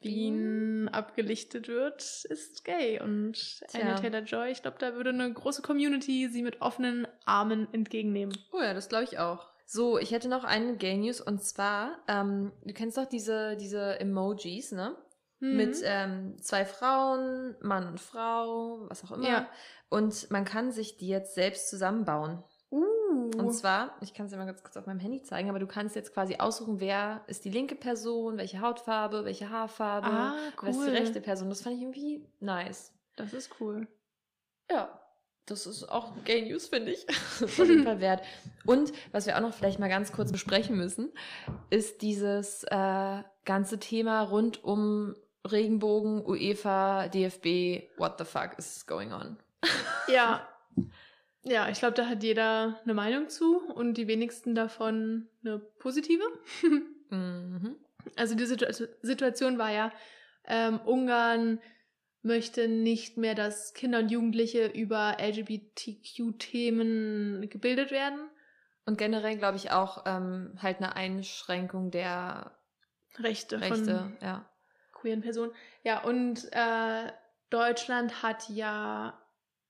Wien 0.00 0.88
abgelichtet 0.88 1.68
wird, 1.68 2.02
ist 2.24 2.64
gay. 2.64 3.00
Und 3.00 3.60
Anya 3.72 3.94
Taylor-Joy, 3.94 4.50
ich 4.50 4.62
glaube, 4.62 4.78
da 4.78 4.94
würde 4.94 5.10
eine 5.10 5.32
große 5.32 5.62
Community 5.62 6.28
sie 6.28 6.42
mit 6.42 6.60
offenen 6.60 7.06
Armen 7.24 7.72
entgegennehmen. 7.72 8.36
Oh 8.52 8.60
ja, 8.60 8.74
das 8.74 8.88
glaube 8.88 9.04
ich 9.04 9.18
auch. 9.18 9.52
So, 9.68 9.98
ich 9.98 10.12
hätte 10.12 10.28
noch 10.28 10.44
eine 10.44 10.76
Gay 10.76 10.96
News 10.96 11.20
und 11.20 11.42
zwar, 11.42 11.98
ähm, 12.06 12.52
du 12.64 12.72
kennst 12.72 12.96
doch 12.96 13.06
diese, 13.06 13.56
diese 13.56 13.98
Emojis, 13.98 14.70
ne? 14.70 14.96
Mhm. 15.40 15.56
Mit 15.56 15.76
ähm, 15.82 16.40
zwei 16.40 16.64
Frauen, 16.64 17.56
Mann 17.60 17.88
und 17.88 18.00
Frau, 18.00 18.88
was 18.88 19.04
auch 19.04 19.10
immer. 19.10 19.28
Ja. 19.28 19.48
Und 19.88 20.30
man 20.30 20.44
kann 20.44 20.70
sich 20.70 20.96
die 20.96 21.08
jetzt 21.08 21.34
selbst 21.34 21.68
zusammenbauen. 21.68 22.44
Uh. 22.70 23.30
Und 23.36 23.52
zwar, 23.52 23.96
ich 24.00 24.14
kann 24.14 24.26
es 24.26 24.32
dir 24.32 24.38
mal 24.38 24.46
ganz 24.46 24.62
kurz 24.62 24.76
auf 24.76 24.86
meinem 24.86 25.00
Handy 25.00 25.22
zeigen, 25.22 25.48
aber 25.48 25.58
du 25.58 25.66
kannst 25.66 25.96
jetzt 25.96 26.14
quasi 26.14 26.36
aussuchen, 26.36 26.78
wer 26.78 27.24
ist 27.26 27.44
die 27.44 27.50
linke 27.50 27.74
Person, 27.74 28.38
welche 28.38 28.60
Hautfarbe, 28.60 29.24
welche 29.24 29.50
Haarfarbe, 29.50 30.06
ah, 30.06 30.36
cool. 30.36 30.52
wer 30.62 30.70
ist 30.70 30.84
die 30.84 30.90
rechte 30.90 31.20
Person. 31.20 31.48
Das 31.48 31.62
fand 31.62 31.74
ich 31.74 31.82
irgendwie 31.82 32.24
nice. 32.38 32.92
Das 33.16 33.32
ist 33.32 33.60
cool. 33.60 33.88
Ja, 34.70 35.00
das 35.46 35.66
ist 35.66 35.84
auch 35.88 36.12
Gay 36.24 36.42
News, 36.42 36.68
finde 36.68 36.92
ich. 36.92 37.06
auf 37.42 37.58
jeden 37.58 37.84
Fall 37.84 38.00
wert. 38.00 38.22
Und 38.64 38.92
was 39.12 39.26
wir 39.26 39.36
auch 39.36 39.40
noch 39.40 39.54
vielleicht 39.54 39.78
mal 39.78 39.88
ganz 39.88 40.12
kurz 40.12 40.32
besprechen 40.32 40.76
müssen, 40.76 41.12
ist 41.70 42.02
dieses 42.02 42.64
äh, 42.64 43.22
ganze 43.44 43.78
Thema 43.78 44.22
rund 44.22 44.62
um 44.64 45.14
Regenbogen, 45.50 46.24
UEFA, 46.26 47.08
DFB, 47.08 47.88
what 47.96 48.18
the 48.18 48.24
fuck 48.24 48.58
is 48.58 48.86
going 48.86 49.12
on? 49.12 49.36
ja. 50.08 50.46
Ja, 51.44 51.68
ich 51.68 51.78
glaube, 51.78 51.94
da 51.94 52.06
hat 52.06 52.24
jeder 52.24 52.80
eine 52.82 52.94
Meinung 52.94 53.28
zu 53.28 53.60
und 53.72 53.94
die 53.94 54.08
wenigsten 54.08 54.56
davon 54.56 55.28
eine 55.44 55.60
positive. 55.60 56.24
mhm. 57.10 57.76
Also 58.16 58.34
die 58.34 58.46
Situ 58.46 58.66
Situation 59.02 59.56
war 59.58 59.70
ja, 59.70 59.92
ähm, 60.48 60.80
Ungarn 60.84 61.60
möchte 62.26 62.68
nicht 62.68 63.16
mehr, 63.16 63.34
dass 63.34 63.72
Kinder 63.72 64.00
und 64.00 64.10
Jugendliche 64.10 64.66
über 64.66 65.16
LGBTQ-Themen 65.20 67.48
gebildet 67.48 67.90
werden. 67.90 68.28
Und 68.84 68.98
generell 68.98 69.38
glaube 69.38 69.56
ich 69.56 69.70
auch 69.72 70.04
ähm, 70.06 70.58
halt 70.60 70.76
eine 70.78 70.94
Einschränkung 70.94 71.90
der 71.90 72.52
Rechte, 73.18 73.58
Rechte 73.60 73.76
von 73.76 74.16
ja. 74.20 74.48
queeren 74.92 75.22
Personen. 75.22 75.50
Ja, 75.82 76.04
und 76.04 76.46
äh, 76.52 77.10
Deutschland 77.50 78.22
hat 78.22 78.48
ja 78.48 79.20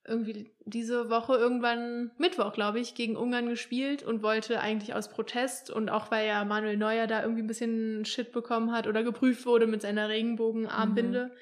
irgendwie 0.08 0.52
diese 0.64 1.10
Woche 1.10 1.34
irgendwann 1.34 2.12
Mittwoch, 2.18 2.52
glaube 2.52 2.80
ich, 2.80 2.94
gegen 2.94 3.16
Ungarn 3.16 3.48
gespielt 3.48 4.02
und 4.02 4.22
wollte 4.22 4.60
eigentlich 4.60 4.94
aus 4.94 5.08
Protest 5.08 5.70
und 5.70 5.88
auch 5.88 6.10
weil 6.10 6.28
ja 6.28 6.44
Manuel 6.44 6.76
Neuer 6.76 7.06
da 7.06 7.22
irgendwie 7.22 7.42
ein 7.42 7.48
bisschen 7.48 8.04
Shit 8.04 8.32
bekommen 8.32 8.72
hat 8.72 8.86
oder 8.86 9.02
geprüft 9.02 9.46
wurde 9.46 9.66
mit 9.66 9.82
seiner 9.82 10.08
Regenbogenarmbinde, 10.08 11.26
mhm. 11.26 11.32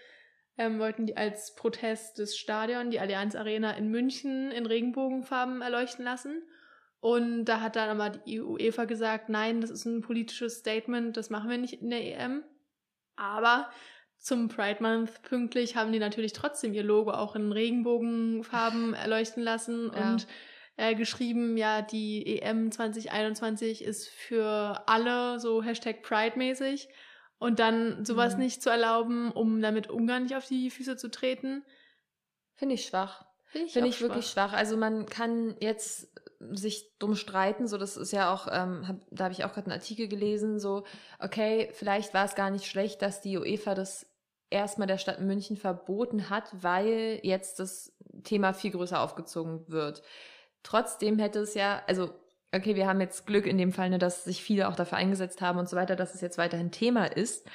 Ähm, 0.57 0.79
wollten 0.79 1.07
die 1.07 1.17
als 1.17 1.55
Protest 1.55 2.19
das 2.19 2.37
Stadion, 2.37 2.91
die 2.91 3.01
Allianz 3.01 3.35
Arena 3.35 3.73
in 3.73 3.89
München 3.89 4.51
in 4.53 4.67
Regenbogenfarben 4.67 5.63
erleuchten 5.63 6.05
lassen. 6.05 6.43
Und 7.01 7.45
da 7.45 7.61
hat 7.61 7.77
dann 7.77 8.01
aber 8.01 8.17
die 8.19 8.41
UEFA 8.41 8.85
gesagt, 8.85 9.29
nein, 9.29 9.61
das 9.61 9.71
ist 9.71 9.85
ein 9.85 10.01
politisches 10.01 10.61
Statement, 10.61 11.17
das 11.17 11.29
machen 11.29 11.51
wir 11.51 11.59
nicht 11.59 11.83
in 11.83 11.91
der 11.91 12.03
EM. 12.03 12.43
Aber 13.17 13.69
zum 14.19 14.49
Pride 14.49 14.83
Month 14.83 15.23
pünktlich 15.23 15.77
haben 15.77 15.93
die 15.93 15.99
natürlich 15.99 16.33
trotzdem 16.33 16.73
ihr 16.73 16.83
Logo 16.83 17.11
auch 17.11 17.37
in 17.37 17.53
Regenbogenfarben 17.53 18.95
erleuchten 18.95 19.43
lassen 19.43 19.93
ja. 19.95 20.13
und 20.13 20.27
äh, 20.77 20.95
geschrieben, 20.95 21.57
ja, 21.57 21.83
die 21.83 22.41
EM 22.41 22.73
2021 22.73 23.85
ist 23.85 24.09
für 24.09 24.83
alle 24.87 25.39
so 25.41 25.63
Hashtag 25.63 26.03
Pride-mäßig 26.03 26.89
und 27.39 27.59
dann 27.59 28.05
sowas 28.05 28.35
mhm. 28.35 28.43
nicht 28.43 28.63
zu 28.63 28.71
erlauben, 28.71 29.31
um 29.33 29.61
damit 29.61 29.91
Ungarn 29.91 30.25
nicht 30.25 30.37
auf 30.37 30.47
die 30.47 30.71
Füße 30.71 30.97
zu 30.97 31.11
treten. 31.11 31.65
Finde 32.55 32.75
ich 32.75 32.87
schwach. 32.87 33.27
Finde 33.47 33.67
ich, 33.67 33.73
Find 33.73 33.87
ich 33.87 33.97
schwach. 33.97 34.09
wirklich 34.09 34.27
schwach. 34.27 34.53
Also 34.53 34.77
man 34.77 35.07
kann 35.07 35.57
jetzt 35.61 36.13
sich 36.41 36.99
dumm 36.99 37.15
streiten, 37.15 37.67
so 37.67 37.79
das 37.79 37.97
ist 37.97 38.13
ja 38.13 38.33
auch, 38.33 38.49
ähm, 38.51 38.87
hab, 38.87 38.97
da 39.11 39.25
habe 39.25 39.35
ich 39.35 39.45
auch 39.45 39.53
gerade 39.53 39.67
einen 39.67 39.81
Artikel 39.81 40.09
gelesen, 40.09 40.59
so, 40.59 40.85
okay, 41.19 41.71
vielleicht 41.73 42.15
war 42.15 42.25
es 42.25 42.35
gar 42.35 42.51
nicht 42.51 42.67
schlecht, 42.67 43.01
dass 43.03 43.21
die 43.21 43.39
UEFA 43.39 43.75
das 43.75 44.07
erstmal 44.51 44.87
der 44.87 44.99
Stadt 44.99 45.21
München 45.21 45.57
verboten 45.57 46.31
hat, 46.31 46.51
weil 46.53 47.21
jetzt 47.23 47.61
das 47.61 47.93
Thema 48.25 48.53
viel 48.53 48.71
größer 48.73 49.01
aufgezogen 49.01 49.69
wird. 49.69 50.03
Trotzdem 50.63 51.19
hätte 51.19 51.41
es 51.41 51.55
ja, 51.55 51.83
also 51.87 52.15
okay, 52.55 52.77
wir 52.77 52.87
haben 52.87 53.01
jetzt 53.01 53.27
Glück 53.27 53.47
in 53.47 53.59
dem 53.59 53.73
Fall, 53.73 53.91
ne, 53.91 53.99
dass 53.99 54.25
sich 54.25 54.43
viele 54.43 54.69
auch 54.69 54.77
dafür 54.77 54.99
eingesetzt 54.99 55.41
haben 55.41 55.59
und 55.59 55.69
so 55.69 55.77
weiter, 55.77 55.97
dass 55.97 56.15
es 56.15 56.21
jetzt 56.21 56.39
weiterhin 56.39 56.71
Thema 56.71 57.07
ist. 57.07 57.47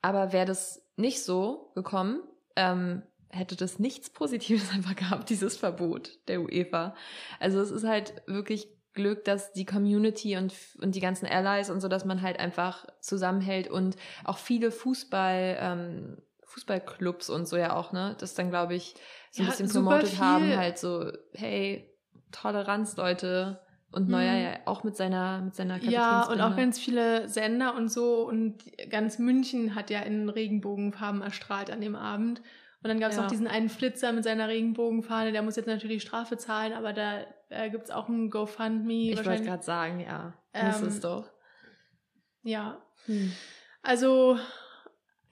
Aber 0.00 0.32
wäre 0.32 0.46
das 0.46 0.84
nicht 0.96 1.22
so 1.22 1.70
gekommen, 1.74 2.22
ähm, 2.56 3.02
hätte 3.28 3.56
das 3.56 3.78
nichts 3.78 4.10
Positives 4.10 4.70
einfach 4.74 4.96
gehabt, 4.96 5.30
dieses 5.30 5.56
Verbot 5.56 6.18
der 6.28 6.42
UEFA. 6.42 6.94
Also 7.40 7.60
es 7.60 7.70
ist 7.70 7.84
halt 7.84 8.14
wirklich 8.26 8.68
Glück, 8.94 9.24
dass 9.24 9.52
die 9.52 9.64
Community 9.64 10.36
und, 10.36 10.52
und 10.82 10.94
die 10.94 11.00
ganzen 11.00 11.26
Allies 11.26 11.70
und 11.70 11.80
so, 11.80 11.88
dass 11.88 12.04
man 12.04 12.20
halt 12.20 12.38
einfach 12.38 12.86
zusammenhält 13.00 13.68
und 13.68 13.96
auch 14.24 14.36
viele 14.36 14.70
Fußball, 14.70 15.56
ähm, 15.58 16.18
Fußballclubs 16.44 17.30
und 17.30 17.48
so 17.48 17.56
ja 17.56 17.74
auch, 17.74 17.92
ne, 17.92 18.14
das 18.18 18.34
dann, 18.34 18.50
glaube 18.50 18.74
ich, 18.74 18.94
so 19.30 19.42
ein 19.42 19.46
ja, 19.46 19.50
bisschen 19.52 19.70
promotet 19.70 20.18
haben, 20.18 20.54
halt 20.54 20.76
so, 20.76 21.10
hey, 21.32 21.88
Toleranz, 22.32 22.96
Leute. 22.96 23.61
Und 23.92 24.08
Neuer 24.08 24.32
hm. 24.32 24.42
ja 24.42 24.50
auch 24.64 24.84
mit 24.84 24.96
seiner, 24.96 25.42
mit 25.42 25.54
seiner 25.54 25.76
Ja, 25.82 26.24
und 26.24 26.40
auch 26.40 26.56
ganz 26.56 26.78
viele 26.78 27.28
Sender 27.28 27.74
und 27.74 27.92
so. 27.92 28.26
Und 28.26 28.56
ganz 28.90 29.18
München 29.18 29.74
hat 29.74 29.90
ja 29.90 30.00
in 30.00 30.30
Regenbogenfarben 30.30 31.20
erstrahlt 31.20 31.70
an 31.70 31.80
dem 31.80 31.94
Abend. 31.94 32.40
Und 32.82 32.88
dann 32.88 32.98
gab 32.98 33.10
es 33.10 33.16
ja. 33.16 33.24
auch 33.24 33.28
diesen 33.28 33.46
einen 33.46 33.68
Flitzer 33.68 34.12
mit 34.12 34.24
seiner 34.24 34.48
Regenbogenfahne, 34.48 35.30
der 35.30 35.42
muss 35.42 35.54
jetzt 35.54 35.66
natürlich 35.66 36.02
Strafe 36.02 36.36
zahlen, 36.36 36.72
aber 36.72 36.92
da 36.92 37.20
äh, 37.48 37.70
gibt 37.70 37.84
es 37.84 37.90
auch 37.90 38.08
ein 38.08 38.28
GoFundMe. 38.28 39.12
Ich 39.12 39.24
wollte 39.24 39.44
gerade 39.44 39.62
sagen, 39.62 40.00
ja. 40.00 40.32
Ähm, 40.52 40.86
es 40.88 40.98
doch. 40.98 41.30
Ja. 42.42 42.82
Hm. 43.06 43.32
Also, 43.82 44.36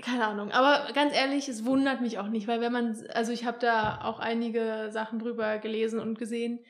keine 0.01 0.27
Ahnung. 0.27 0.53
Aber 0.53 0.93
ganz 0.93 1.13
ehrlich, 1.15 1.49
es 1.49 1.65
wundert 1.65 2.01
mich 2.01 2.19
auch 2.19 2.29
nicht, 2.29 2.47
weil 2.47 2.61
wenn 2.61 2.73
man, 2.73 2.97
also 3.15 3.33
ich 3.33 3.45
habe 3.45 3.59
da 3.59 4.03
auch 4.03 4.21
einige 4.21 4.91
Sachen 4.93 5.19
drüber 5.19 5.59
gelesen 5.59 5.99
und 5.99 6.19
gesehen, 6.19 6.61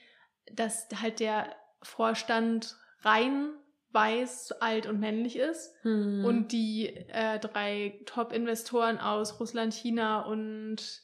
dass 0.53 0.89
halt 1.01 1.21
der 1.21 1.55
Vorstand 1.83 2.77
rein 3.03 3.51
weiß, 3.93 4.53
alt 4.61 4.87
und 4.87 5.01
männlich 5.01 5.37
ist 5.37 5.75
hm. 5.83 6.25
und 6.25 6.53
die 6.53 6.95
äh, 7.09 7.39
drei 7.41 8.01
Top-Investoren 8.07 8.99
aus 8.99 9.41
Russland, 9.41 9.75
China 9.75 10.21
und 10.21 11.03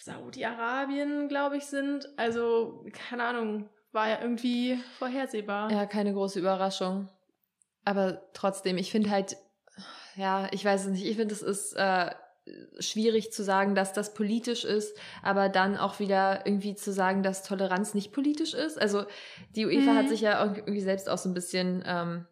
Saudi-Arabien, 0.00 1.28
glaube 1.28 1.56
ich, 1.56 1.66
sind. 1.66 2.08
Also, 2.16 2.84
keine 2.92 3.24
Ahnung, 3.24 3.68
war 3.92 4.08
ja 4.08 4.20
irgendwie 4.20 4.78
vorhersehbar. 4.98 5.70
Ja, 5.70 5.86
keine 5.86 6.12
große 6.12 6.38
Überraschung. 6.38 7.08
Aber 7.84 8.22
trotzdem, 8.32 8.76
ich 8.78 8.90
finde 8.90 9.10
halt, 9.10 9.36
ja, 10.16 10.48
ich 10.52 10.64
weiß 10.64 10.86
es 10.86 10.90
nicht, 10.90 11.06
ich 11.06 11.16
finde, 11.16 11.34
es 11.34 11.42
ist 11.42 11.74
äh, 11.74 12.10
schwierig 12.78 13.32
zu 13.32 13.42
sagen, 13.42 13.74
dass 13.74 13.92
das 13.92 14.14
politisch 14.14 14.64
ist, 14.64 14.96
aber 15.22 15.48
dann 15.48 15.76
auch 15.76 15.98
wieder 15.98 16.46
irgendwie 16.46 16.74
zu 16.74 16.92
sagen, 16.92 17.22
dass 17.22 17.42
Toleranz 17.42 17.94
nicht 17.94 18.12
politisch 18.12 18.54
ist. 18.54 18.80
Also 18.80 19.04
die 19.56 19.66
UEFA 19.66 19.92
mhm. 19.92 19.96
hat 19.96 20.08
sich 20.08 20.20
ja 20.20 20.44
irgendwie 20.44 20.80
selbst 20.80 21.08
auch 21.08 21.18
so 21.18 21.28
ein 21.28 21.34
bisschen 21.34 21.82
ähm, 21.86 22.26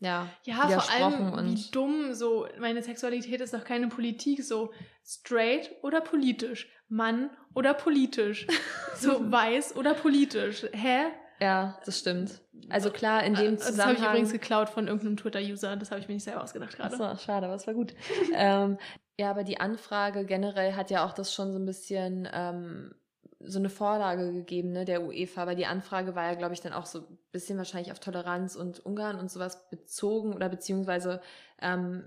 ja, 0.00 0.28
ja 0.44 0.80
vor 0.80 0.90
allem 0.90 1.32
und 1.34 1.50
wie 1.50 1.70
dumm 1.70 2.14
so 2.14 2.48
meine 2.58 2.82
Sexualität 2.82 3.40
ist 3.42 3.52
doch 3.52 3.64
keine 3.64 3.88
Politik 3.88 4.42
so 4.42 4.72
straight 5.04 5.70
oder 5.82 6.00
politisch? 6.00 6.68
Mann 6.88 7.30
oder 7.54 7.74
politisch? 7.74 8.46
So 8.96 9.30
weiß 9.30 9.76
oder 9.76 9.94
politisch? 9.94 10.66
Hä? 10.72 11.04
Ja 11.38 11.78
das 11.84 11.98
stimmt. 11.98 12.40
Also 12.68 12.90
klar 12.90 13.24
in 13.24 13.34
dem 13.34 13.56
Zusammenhang 13.56 13.76
das 13.76 13.86
habe 13.86 13.92
ich 13.94 14.04
übrigens 14.04 14.32
geklaut 14.32 14.68
von 14.68 14.88
irgendeinem 14.88 15.16
Twitter 15.16 15.40
User 15.40 15.76
das 15.76 15.90
habe 15.90 16.00
ich 16.00 16.08
mir 16.08 16.14
nicht 16.14 16.24
selber 16.24 16.42
ausgedacht 16.42 16.76
gerade. 16.76 16.96
So 16.96 17.16
schade 17.16 17.46
aber 17.46 17.54
es 17.54 17.66
war 17.66 17.74
gut. 17.74 17.94
Ähm, 18.32 18.78
ja, 19.20 19.30
aber 19.30 19.44
die 19.44 19.60
Anfrage 19.60 20.24
generell 20.24 20.72
hat 20.72 20.90
ja 20.90 21.04
auch 21.04 21.12
das 21.12 21.34
schon 21.34 21.52
so 21.52 21.58
ein 21.58 21.66
bisschen 21.66 22.26
ähm, 22.32 22.94
so 23.38 23.58
eine 23.58 23.68
Vorlage 23.68 24.32
gegeben, 24.32 24.72
ne, 24.72 24.86
der 24.86 25.02
UEFA, 25.02 25.46
weil 25.46 25.56
die 25.56 25.66
Anfrage 25.66 26.14
war 26.14 26.24
ja, 26.24 26.34
glaube 26.36 26.54
ich, 26.54 26.62
dann 26.62 26.72
auch 26.72 26.86
so 26.86 27.00
ein 27.00 27.18
bisschen 27.30 27.58
wahrscheinlich 27.58 27.92
auf 27.92 28.00
Toleranz 28.00 28.56
und 28.56 28.80
Ungarn 28.80 29.18
und 29.18 29.30
sowas 29.30 29.68
bezogen 29.68 30.32
oder 30.32 30.48
beziehungsweise 30.48 31.20
ähm, 31.60 32.02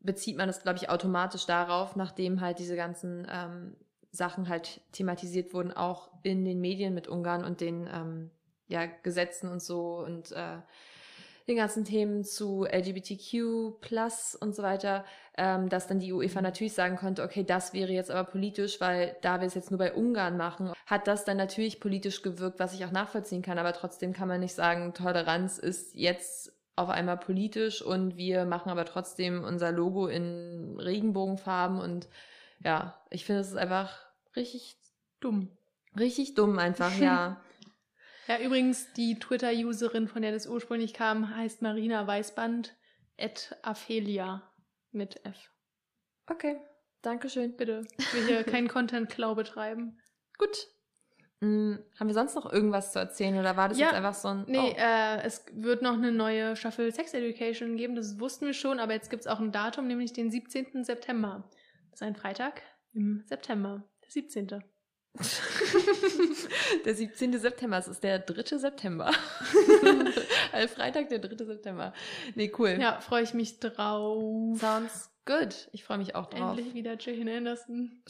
bezieht 0.00 0.38
man 0.38 0.46
das, 0.46 0.62
glaube 0.62 0.78
ich, 0.78 0.88
automatisch 0.88 1.44
darauf, 1.44 1.96
nachdem 1.96 2.40
halt 2.40 2.58
diese 2.58 2.76
ganzen 2.76 3.26
ähm, 3.30 3.76
Sachen 4.10 4.48
halt 4.48 4.80
thematisiert 4.92 5.52
wurden, 5.52 5.70
auch 5.70 6.12
in 6.22 6.46
den 6.46 6.62
Medien 6.62 6.94
mit 6.94 7.08
Ungarn 7.08 7.44
und 7.44 7.60
den 7.60 7.86
ähm, 7.92 8.30
ja, 8.68 8.86
Gesetzen 8.86 9.50
und 9.50 9.60
so 9.60 9.98
und 9.98 10.32
äh, 10.32 10.60
den 11.48 11.56
ganzen 11.56 11.84
Themen 11.84 12.24
zu 12.24 12.64
LGBTQ 12.64 13.80
plus 13.80 14.34
und 14.34 14.54
so 14.54 14.62
weiter, 14.62 15.04
ähm, 15.36 15.68
dass 15.68 15.86
dann 15.86 15.98
die 15.98 16.12
UEFA 16.12 16.42
natürlich 16.42 16.74
sagen 16.74 16.96
konnte, 16.96 17.22
okay, 17.22 17.44
das 17.44 17.72
wäre 17.72 17.92
jetzt 17.92 18.10
aber 18.10 18.28
politisch, 18.28 18.80
weil 18.80 19.16
da 19.22 19.40
wir 19.40 19.46
es 19.46 19.54
jetzt 19.54 19.70
nur 19.70 19.78
bei 19.78 19.92
Ungarn 19.92 20.36
machen, 20.36 20.72
hat 20.86 21.06
das 21.06 21.24
dann 21.24 21.36
natürlich 21.36 21.80
politisch 21.80 22.22
gewirkt, 22.22 22.60
was 22.60 22.74
ich 22.74 22.84
auch 22.84 22.92
nachvollziehen 22.92 23.42
kann, 23.42 23.58
aber 23.58 23.72
trotzdem 23.72 24.12
kann 24.12 24.28
man 24.28 24.40
nicht 24.40 24.54
sagen, 24.54 24.94
Toleranz 24.94 25.58
ist 25.58 25.94
jetzt 25.94 26.52
auf 26.76 26.88
einmal 26.88 27.18
politisch 27.18 27.82
und 27.82 28.16
wir 28.16 28.44
machen 28.44 28.70
aber 28.70 28.84
trotzdem 28.84 29.44
unser 29.44 29.72
Logo 29.72 30.06
in 30.06 30.78
Regenbogenfarben 30.78 31.78
und 31.78 32.08
ja, 32.64 32.98
ich 33.10 33.24
finde 33.24 33.40
es 33.40 33.48
ist 33.48 33.56
einfach 33.56 33.92
richtig 34.36 34.76
Dumm. 35.20 35.48
richtig 35.98 36.34
dumm 36.34 36.58
einfach, 36.58 36.96
ja. 36.98 37.40
Ja, 38.32 38.40
übrigens, 38.40 38.90
die 38.94 39.18
Twitter-Userin, 39.18 40.08
von 40.08 40.22
der 40.22 40.32
das 40.32 40.46
ursprünglich 40.46 40.94
kam, 40.94 41.36
heißt 41.36 41.60
Marina 41.60 42.06
Weißband 42.06 42.74
et 43.18 43.54
Aphelia 43.60 44.50
mit 44.90 45.22
F. 45.26 45.50
Okay, 46.26 46.58
Dankeschön. 47.02 47.54
Bitte. 47.58 47.82
Ich 47.98 48.14
will 48.14 48.24
hier 48.24 48.42
keinen 48.50 48.68
Content-Klau 48.68 49.34
betreiben. 49.34 50.00
Gut. 50.38 50.66
Hm, 51.40 51.84
haben 52.00 52.06
wir 52.06 52.14
sonst 52.14 52.34
noch 52.34 52.50
irgendwas 52.50 52.92
zu 52.92 53.00
erzählen 53.00 53.38
oder 53.38 53.58
war 53.58 53.68
das 53.68 53.78
Ja, 53.78 53.88
jetzt 53.88 53.96
einfach 53.96 54.14
so 54.14 54.28
ein 54.28 54.44
Nee, 54.46 54.76
oh. 54.76 54.78
äh, 54.78 55.22
es 55.24 55.44
wird 55.52 55.82
noch 55.82 55.92
eine 55.92 56.10
neue 56.10 56.56
Staffel 56.56 56.90
Sex 56.90 57.12
Education 57.12 57.76
geben, 57.76 57.96
das 57.96 58.18
wussten 58.18 58.46
wir 58.46 58.54
schon, 58.54 58.80
aber 58.80 58.94
jetzt 58.94 59.10
gibt 59.10 59.20
es 59.20 59.26
auch 59.26 59.40
ein 59.40 59.52
Datum, 59.52 59.86
nämlich 59.88 60.14
den 60.14 60.30
17. 60.30 60.84
September. 60.84 61.50
Das 61.90 62.00
ist 62.00 62.06
ein 62.06 62.16
Freitag 62.16 62.62
im 62.94 63.24
September. 63.26 63.84
Der 64.02 64.10
17. 64.10 64.64
der 66.84 66.94
17. 66.94 67.38
September, 67.38 67.78
es 67.78 67.88
ist 67.88 68.02
der 68.02 68.18
3. 68.18 68.58
September. 68.58 69.10
also 70.52 70.68
Freitag, 70.74 71.08
der 71.08 71.18
3. 71.18 71.44
September. 71.44 71.92
Nee, 72.34 72.52
cool. 72.58 72.78
Ja, 72.80 73.00
freue 73.00 73.22
ich 73.22 73.34
mich 73.34 73.60
drauf. 73.60 74.58
Sounds 74.58 75.10
good. 75.26 75.68
Ich 75.72 75.84
freue 75.84 75.98
mich 75.98 76.14
auch 76.14 76.26
drauf. 76.26 76.56
Endlich 76.56 76.74
wieder 76.74 76.96
Jane 76.98 77.36
Anderson. 77.36 78.02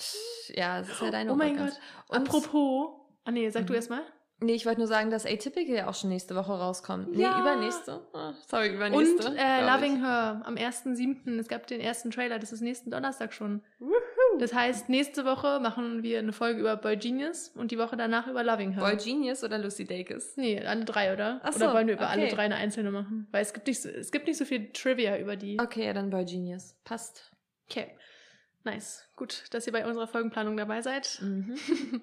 Ja, 0.48 0.80
es 0.80 0.88
ist 0.88 1.00
ja 1.02 1.10
deine 1.10 1.32
Oh 1.32 1.36
mein. 1.36 1.56
Gott. 1.56 1.72
Und- 2.08 2.16
Apropos. 2.28 2.90
Ah 3.24 3.30
nee, 3.30 3.48
sag 3.50 3.66
du 3.66 3.72
Mhm. 3.72 3.76
erst 3.76 3.90
mal. 3.90 4.02
Nee, 4.40 4.54
ich 4.54 4.66
wollte 4.66 4.80
nur 4.80 4.88
sagen, 4.88 5.10
dass 5.10 5.24
Atypical 5.24 5.76
ja 5.76 5.88
auch 5.88 5.94
schon 5.94 6.10
nächste 6.10 6.34
Woche 6.34 6.50
rauskommt. 6.52 7.12
Nee, 7.12 7.22
Ja. 7.22 7.40
übernächste. 7.40 8.04
Ah, 8.12 8.32
sorry, 8.48 8.74
übernächste. 8.74 9.28
Und 9.28 9.36
äh, 9.36 9.64
Loving 9.64 9.94
ich. 9.96 10.00
Her 10.02 10.42
am 10.44 10.56
1.7. 10.56 11.38
Es 11.38 11.46
gab 11.46 11.68
den 11.68 11.80
ersten 11.80 12.10
Trailer, 12.10 12.40
das 12.40 12.50
ist 12.52 12.60
nächsten 12.60 12.90
Donnerstag 12.90 13.32
schon. 13.34 13.62
Wuhu. 13.78 13.92
Das 14.38 14.54
heißt, 14.54 14.88
nächste 14.88 15.24
Woche 15.24 15.60
machen 15.60 16.02
wir 16.02 16.18
eine 16.18 16.32
Folge 16.32 16.60
über 16.60 16.76
Boy 16.76 16.96
Genius 16.96 17.48
und 17.54 17.70
die 17.70 17.78
Woche 17.78 17.96
danach 17.96 18.26
über 18.26 18.42
Loving 18.42 18.72
Her. 18.72 18.82
Boy 18.82 18.96
Genius 18.96 19.44
oder 19.44 19.58
Lucy 19.58 19.84
Dacus? 19.86 20.36
Nee, 20.36 20.64
alle 20.64 20.84
drei, 20.84 21.12
oder? 21.12 21.40
Ach 21.42 21.54
oder 21.54 21.68
so, 21.68 21.74
wollen 21.74 21.86
wir 21.86 21.94
über 21.94 22.08
alle 22.08 22.24
okay. 22.24 22.34
drei 22.34 22.42
eine 22.42 22.56
einzelne 22.56 22.90
machen? 22.90 23.28
Weil 23.30 23.42
es 23.42 23.52
gibt 23.52 23.66
nicht 23.66 23.80
so, 23.80 23.88
es 23.88 24.10
gibt 24.12 24.26
nicht 24.26 24.38
so 24.38 24.44
viel 24.44 24.72
Trivia 24.72 25.18
über 25.18 25.36
die. 25.36 25.58
Okay, 25.60 25.86
ja, 25.86 25.92
dann 25.92 26.10
Boy 26.10 26.24
Genius. 26.24 26.76
Passt. 26.84 27.30
Okay. 27.70 27.96
Nice. 28.64 29.08
Gut, 29.16 29.44
dass 29.50 29.66
ihr 29.66 29.72
bei 29.72 29.84
unserer 29.86 30.06
Folgenplanung 30.06 30.56
dabei 30.56 30.82
seid. 30.82 31.18
Mhm. 31.20 31.56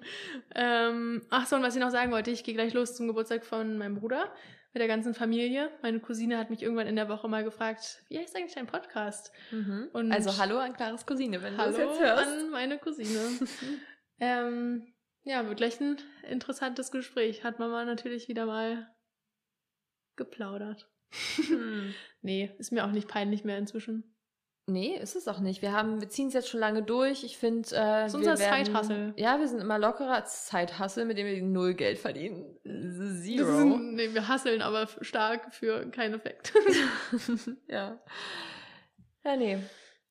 ähm, 0.54 1.22
ach 1.30 1.46
so, 1.46 1.56
und 1.56 1.62
was 1.62 1.74
ich 1.74 1.80
noch 1.80 1.90
sagen 1.90 2.12
wollte, 2.12 2.30
ich 2.30 2.44
gehe 2.44 2.54
gleich 2.54 2.74
los 2.74 2.94
zum 2.94 3.06
Geburtstag 3.06 3.44
von 3.44 3.78
meinem 3.78 3.94
Bruder 3.94 4.30
mit 4.72 4.80
der 4.80 4.88
ganzen 4.88 5.14
Familie. 5.14 5.70
Meine 5.82 6.00
Cousine 6.00 6.38
hat 6.38 6.50
mich 6.50 6.62
irgendwann 6.62 6.86
in 6.86 6.96
der 6.96 7.08
Woche 7.08 7.28
mal 7.28 7.42
gefragt, 7.44 8.02
wie 8.08 8.18
heißt 8.18 8.36
eigentlich 8.36 8.54
dein 8.54 8.66
Podcast? 8.66 9.32
Mhm. 9.50 9.88
Und- 9.92 10.12
also 10.12 10.36
hallo 10.38 10.58
an 10.58 10.72
Claras 10.74 11.06
Cousine, 11.06 11.42
wenn 11.42 11.54
du 11.54 11.58
Hallo 11.58 11.72
das 11.72 11.78
jetzt 11.80 12.00
hörst. 12.00 12.24
an 12.26 12.50
meine 12.50 12.78
Cousine. 12.78 13.18
ähm, 14.20 14.92
ja, 15.24 15.46
wird 15.46 15.58
gleich 15.58 15.80
ein 15.80 15.96
interessantes 16.28 16.90
Gespräch. 16.90 17.42
Hat 17.44 17.58
Mama 17.58 17.84
natürlich 17.84 18.28
wieder 18.28 18.46
mal 18.46 18.88
geplaudert. 20.16 20.88
Hm. 21.46 21.94
Nee, 22.22 22.54
ist 22.58 22.70
mir 22.70 22.84
auch 22.84 22.90
nicht 22.92 23.08
peinlich 23.08 23.44
mehr 23.44 23.56
inzwischen. 23.56 24.14
Nee, 24.70 24.96
ist 24.96 25.16
es 25.16 25.26
auch 25.26 25.40
nicht. 25.40 25.62
Wir 25.62 25.72
haben, 25.72 26.00
wir 26.00 26.08
ziehen 26.08 26.28
es 26.28 26.34
jetzt 26.34 26.48
schon 26.48 26.60
lange 26.60 26.82
durch. 26.82 27.24
Ich 27.24 27.36
finde, 27.36 27.68
äh, 27.72 28.06
ist 28.06 28.14
unser 28.14 28.36
Side-Hustle. 28.36 29.14
Ja, 29.16 29.40
wir 29.40 29.48
sind 29.48 29.60
immer 29.60 29.78
lockerer 29.78 30.14
als 30.14 30.46
Zeithassel, 30.46 31.04
mit 31.04 31.18
dem 31.18 31.26
wir 31.26 31.42
null 31.42 31.74
Geld 31.74 31.98
verdienen. 31.98 32.56
Zero. 32.64 33.74
ist, 33.74 33.80
nee, 33.80 34.14
wir 34.14 34.28
hasseln 34.28 34.62
aber 34.62 34.88
stark 35.00 35.52
für 35.54 35.90
keinen 35.90 36.14
Effekt. 36.14 36.52
ja. 37.68 38.00
Ja, 39.24 39.36
nee. 39.36 39.58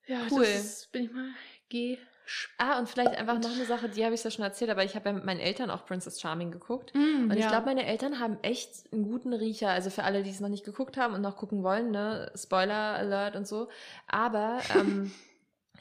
ja, 0.08 0.22
Cool. 0.30 0.45
Das 0.45 0.88
bin 0.91 1.06
ich 1.06 1.12
mal 1.12 1.30
gespannt. 1.69 2.09
Ah, 2.58 2.80
und 2.80 2.88
vielleicht 2.89 3.15
einfach 3.15 3.39
noch 3.39 3.52
eine 3.52 3.65
Sache, 3.65 3.89
die 3.89 4.04
habe 4.06 4.15
ich 4.15 4.24
ja 4.24 4.32
schon 4.32 4.44
erzählt, 4.44 4.70
aber 4.70 4.84
ich 4.84 4.96
habe 4.96 5.10
ja 5.10 5.13
mit 5.13 5.26
meinen 5.26 5.39
Eltern 5.39 5.70
auch 5.70 5.86
Princess 5.86 6.20
Charming 6.22 6.52
geguckt. 6.52 6.94
Mm, 6.94 7.30
Und 7.30 7.34
ich 7.34 7.39
ja. 7.42 7.50
glaube, 7.50 7.65
meine 7.65 7.86
Eltern 7.86 8.20
haben 8.20 8.38
echt 8.42 8.92
einen 8.92 9.04
guten 9.04 9.34
Riecher. 9.34 9.70
Also 9.70 9.89
für 9.89 10.04
alle, 10.04 10.24
die 10.24 10.30
es 10.30 10.39
noch 10.39 10.50
nicht 10.50 10.65
geguckt 10.65 10.98
haben 10.98 11.13
und 11.13 11.22
noch 11.22 11.38
gucken 11.38 11.63
wollen, 11.63 11.92
ne? 11.92 12.32
Spoiler 12.36 12.96
Alert 12.96 13.36
und 13.36 13.48
so. 13.48 13.70
Aber 14.08 14.60
ähm, 14.76 15.12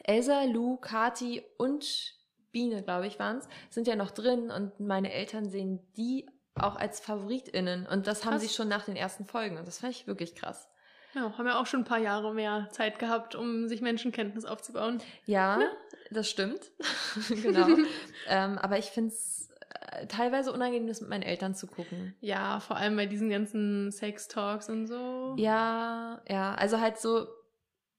Elsa, 0.05 0.45
Lou, 0.45 0.77
Kati 0.77 1.43
und 1.57 2.15
Biene, 2.51 2.83
glaube 2.83 3.07
ich, 3.07 3.19
waren 3.19 3.39
es, 3.39 3.49
sind 3.71 3.87
ja 3.87 3.97
noch 3.97 4.11
drin 4.11 4.51
und 4.51 4.81
meine 4.81 5.13
Eltern 5.13 5.49
sehen 5.51 5.81
die 5.97 6.27
auch 6.55 6.77
als 6.77 7.01
FavoritInnen. 7.01 7.87
Und 7.87 8.07
das 8.07 8.25
haben 8.25 8.33
Krass. 8.33 8.43
sie 8.43 8.49
schon 8.49 8.69
nach 8.69 8.85
den 8.85 8.97
ersten 8.97 9.25
Folgen. 9.27 9.59
Und 9.59 9.67
das 9.69 9.79
fand 9.79 9.93
ich 9.93 10.07
wirklich 10.07 10.35
krass. 10.35 10.69
Ja, 11.15 11.33
haben 11.37 11.47
ja 11.47 11.59
auch 11.61 11.67
schon 11.67 11.81
ein 11.81 11.85
paar 11.85 11.99
Jahre 11.99 12.33
mehr 12.35 12.69
Zeit 12.71 12.99
gehabt, 12.99 13.35
um 13.35 13.69
sich 13.69 13.81
Menschenkenntnis 13.81 14.45
aufzubauen. 14.45 15.01
Ja, 15.27 15.57
Ne? 15.57 15.71
das 16.11 16.29
stimmt. 16.31 16.71
genau. 17.29 17.67
ähm, 18.29 18.59
aber 18.59 18.79
ich 18.79 18.87
finde 18.87 19.13
es 19.15 19.51
äh, 19.93 20.07
teilweise 20.07 20.53
unangenehm, 20.53 20.87
das 20.87 21.01
mit 21.01 21.11
meinen 21.11 21.23
Eltern 21.23 21.55
zu 21.55 21.67
gucken. 21.67 22.15
Ja, 22.21 22.61
vor 22.61 22.77
allem 22.77 22.97
bei 22.97 23.07
diesen 23.07 23.29
ganzen 23.31 23.91
Sex-Talks 23.93 24.69
und 24.69 24.87
so. 24.87 25.35
Ja, 25.39 26.23
ja, 26.29 26.55
also 26.55 26.81
halt 26.81 26.99
so, 26.99 27.27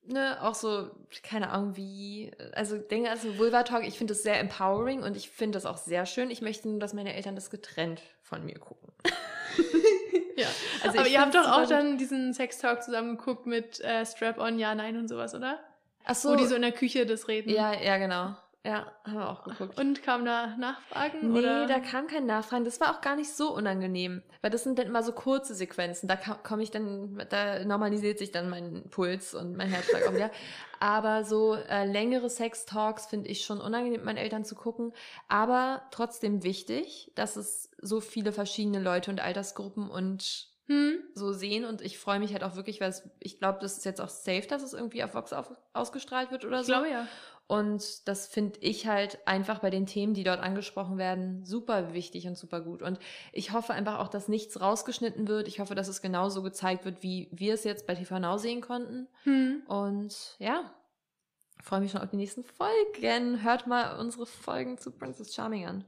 ne, 0.04 0.42
auch 0.42 0.56
so, 0.56 0.90
keine 1.24 1.50
Ahnung, 1.52 1.76
wie, 1.76 2.32
also 2.54 2.78
denke, 2.78 3.10
also 3.12 3.38
Vulva 3.38 3.64
Talk, 3.64 3.84
ich 3.86 3.98
finde 3.98 4.14
das 4.14 4.24
sehr 4.24 4.40
empowering 4.40 5.04
und 5.04 5.16
ich 5.16 5.30
finde 5.30 5.58
das 5.58 5.66
auch 5.66 5.78
sehr 5.78 6.06
schön. 6.06 6.32
Ich 6.32 6.42
möchte 6.42 6.68
nur, 6.70 6.80
dass 6.80 6.94
meine 6.94 7.14
Eltern 7.14 7.36
das 7.36 7.50
getrennt 7.50 8.02
von 8.24 8.44
mir 8.46 8.58
gucken. 8.58 8.92
Ja. 10.40 10.48
Also 10.84 11.00
Aber 11.00 11.08
ihr 11.08 11.22
habt 11.22 11.36
doch 11.36 11.48
auch 11.50 11.62
gut. 11.62 11.72
dann 11.72 11.98
diesen 11.98 12.34
Sex-Talk 12.34 12.84
zusammen 12.84 13.18
geguckt 13.18 13.46
mit 13.46 13.80
äh, 13.82 14.06
Strap-on, 14.06 14.58
ja, 14.60 14.74
nein 14.76 14.98
und 14.98 15.08
sowas, 15.08 15.36
oder? 15.36 15.60
Ach 16.06 16.16
so, 16.16 16.32
Wo 16.32 16.36
die 16.36 16.46
so 16.46 16.56
in 16.56 16.62
der 16.62 16.72
Küche 16.72 17.06
das 17.06 17.28
reden. 17.28 17.50
ja, 17.50 17.74
ja, 17.74 17.98
genau. 17.98 18.36
Ja, 18.66 18.92
haben 19.06 19.14
wir 19.16 19.30
auch 19.30 19.44
geguckt. 19.44 19.80
Und 19.80 20.04
kam 20.04 20.26
da 20.26 20.48
Nachfragen? 20.58 21.32
Nee, 21.32 21.40
oder? 21.40 21.66
da 21.66 21.80
kam 21.80 22.08
kein 22.08 22.26
Nachfragen. 22.26 22.66
Das 22.66 22.82
war 22.82 22.94
auch 22.94 23.00
gar 23.00 23.16
nicht 23.16 23.34
so 23.34 23.54
unangenehm, 23.56 24.22
weil 24.42 24.52
das 24.52 24.64
sind 24.66 24.78
dann 24.78 24.88
immer 24.88 25.02
so 25.02 25.14
kurze 25.14 25.56
Sequenzen. 25.56 26.10
Da 26.10 26.18
komme 26.18 26.62
ich 26.64 26.70
dann, 26.70 27.26
da 27.30 27.64
normalisiert 27.64 28.20
sich 28.20 28.32
dann 28.32 28.50
mein 28.50 28.84
Puls 28.90 29.34
und 29.34 29.56
mein 29.56 29.70
Herzschlag 29.70 30.06
auch 30.08 30.14
wieder. 30.14 30.30
Aber 30.82 31.24
so 31.24 31.56
äh, 31.56 31.86
längere 31.86 32.30
Sex-Talks 32.30 33.06
finde 33.06 33.30
ich 33.30 33.46
schon 33.46 33.62
unangenehm, 33.62 34.02
mit 34.02 34.06
meinen 34.06 34.18
Eltern 34.18 34.44
zu 34.44 34.56
gucken. 34.56 34.92
Aber 35.30 35.84
trotzdem 35.92 36.44
wichtig, 36.44 37.14
dass 37.16 37.38
es 37.38 37.69
so 37.82 38.02
viele 38.02 38.32
verschiedene 38.32 38.80
Leute 38.80 39.12
und 39.12 39.20
Altersgruppen 39.22 39.90
und 39.90 40.48
Hm? 40.68 41.00
so 41.16 41.32
sehen. 41.34 41.66
Und 41.66 41.82
ich 41.82 41.98
freue 41.98 42.20
mich 42.20 42.32
halt 42.34 42.44
auch 42.44 42.56
wirklich, 42.56 42.80
weil 42.80 42.90
es, 42.92 43.10
ich 43.20 43.40
glaube, 43.40 43.58
das 43.60 43.78
ist 43.78 43.86
jetzt 43.86 44.00
auch 44.00 44.10
safe, 44.10 44.46
dass 44.48 44.62
es 44.62 44.74
irgendwie 44.74 45.04
auf 45.04 45.16
Vox 45.16 45.34
auf, 45.34 45.52
ausgestrahlt 45.74 46.30
wird 46.32 46.46
oder 46.46 46.60
Ich 46.60 46.68
so. 46.68 46.74
glaube 46.74 46.90
ja. 46.90 47.08
Und 47.48 48.08
das 48.08 48.28
finde 48.28 48.60
ich 48.60 48.86
halt 48.86 49.18
einfach 49.28 49.58
bei 49.58 49.72
den 49.72 49.88
Themen, 49.88 50.14
die 50.14 50.24
dort 50.24 50.40
angesprochen 50.40 51.00
werden, 51.00 51.44
super 51.44 51.94
wichtig 51.96 52.28
und 52.28 52.38
super 52.38 52.62
gut. 52.62 52.84
Und 52.84 53.00
ich 53.34 53.52
hoffe 53.54 53.74
einfach 53.74 53.98
auch, 53.98 54.10
dass 54.10 54.28
nichts 54.28 54.62
rausgeschnitten 54.62 55.28
wird. 55.28 55.48
Ich 55.48 55.60
hoffe, 55.60 55.74
dass 55.74 55.88
es 55.88 56.04
genauso 56.04 56.44
gezeigt 56.44 56.86
wird, 56.86 57.02
wie 57.02 57.28
wir 57.32 57.56
es 57.56 57.64
jetzt 57.64 57.88
bei 57.88 57.96
TV 57.96 58.20
Now 58.20 58.38
sehen 58.38 58.62
konnten. 58.62 59.08
Hm. 59.24 59.64
Und 59.66 60.36
ja, 60.38 60.72
freue 61.64 61.80
mich 61.82 61.90
schon 61.92 62.02
auf 62.02 62.12
die 62.12 62.18
nächsten 62.18 62.44
Folgen. 62.44 63.42
Hört 63.42 63.66
mal 63.66 63.98
unsere 64.00 64.28
Folgen 64.28 64.78
zu 64.78 64.92
Princess 64.92 65.34
Charming 65.34 65.66
an. 65.66 65.86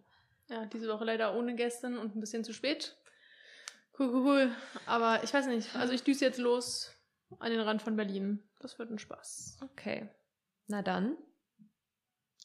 Ja, 0.52 0.66
diese 0.66 0.90
Woche 0.90 1.06
leider 1.06 1.34
ohne 1.36 1.56
Gästin 1.56 1.98
und 1.98 2.16
ein 2.16 2.20
bisschen 2.20 2.44
zu 2.44 2.54
spät. 2.54 2.96
Cool, 3.98 4.10
cool, 4.10 4.22
cool. 4.26 4.52
Aber 4.86 5.24
ich 5.24 5.34
weiß 5.34 5.48
nicht. 5.48 5.76
Also 5.76 5.94
ich 5.94 6.04
düse 6.04 6.26
jetzt 6.26 6.38
los 6.40 6.92
an 7.40 7.52
den 7.52 7.62
Rand 7.62 7.82
von 7.82 7.96
Berlin. 7.96 8.44
Das 8.60 8.78
wird 8.78 8.92
ein 8.92 9.00
Spaß. 9.00 9.60
Okay. 9.64 10.10
Na 10.68 10.82
dann, 10.82 11.16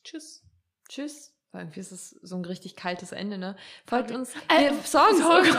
Tschüss. 0.05 0.43
tschüss. 0.89 1.33
Irgendwie 1.53 1.81
ist 1.81 1.91
es 1.93 2.11
so 2.23 2.37
ein 2.37 2.45
richtig 2.45 2.77
kaltes 2.77 3.13
Ende, 3.13 3.39
ne? 3.39 3.57
Folgt 3.87 4.11
Okay. 4.11 4.19
uns. 4.19 4.35
Äh, 4.49 4.73
Songs. 4.85 5.19
Song. 5.19 5.43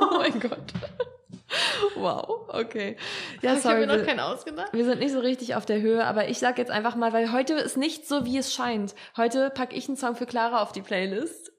oh 0.00 0.16
mein 0.18 0.40
Gott. 0.40 0.72
Wow, 1.96 2.48
okay. 2.48 2.96
Ja, 3.42 3.50
ich 3.54 3.58
habe 3.58 3.60
sorry. 3.60 3.80
mir 3.80 3.86
noch 3.88 3.96
wir- 3.96 4.04
keinen 4.06 4.20
ausgedacht. 4.20 4.72
Wir 4.72 4.84
sind 4.84 5.00
nicht 5.00 5.12
so 5.12 5.20
richtig 5.20 5.54
auf 5.56 5.66
der 5.66 5.80
Höhe, 5.80 6.04
aber 6.04 6.28
ich 6.28 6.38
sag 6.38 6.58
jetzt 6.58 6.70
einfach 6.70 6.94
mal, 6.96 7.12
weil 7.12 7.32
heute 7.32 7.54
ist 7.54 7.76
nicht 7.76 8.06
so, 8.08 8.24
wie 8.24 8.38
es 8.38 8.54
scheint. 8.54 8.94
Heute 9.16 9.50
packe 9.50 9.74
ich 9.76 9.88
einen 9.88 9.96
Song 9.96 10.16
für 10.16 10.26
Clara 10.26 10.62
auf 10.62 10.72
die 10.72 10.80
Playlist 10.82 11.49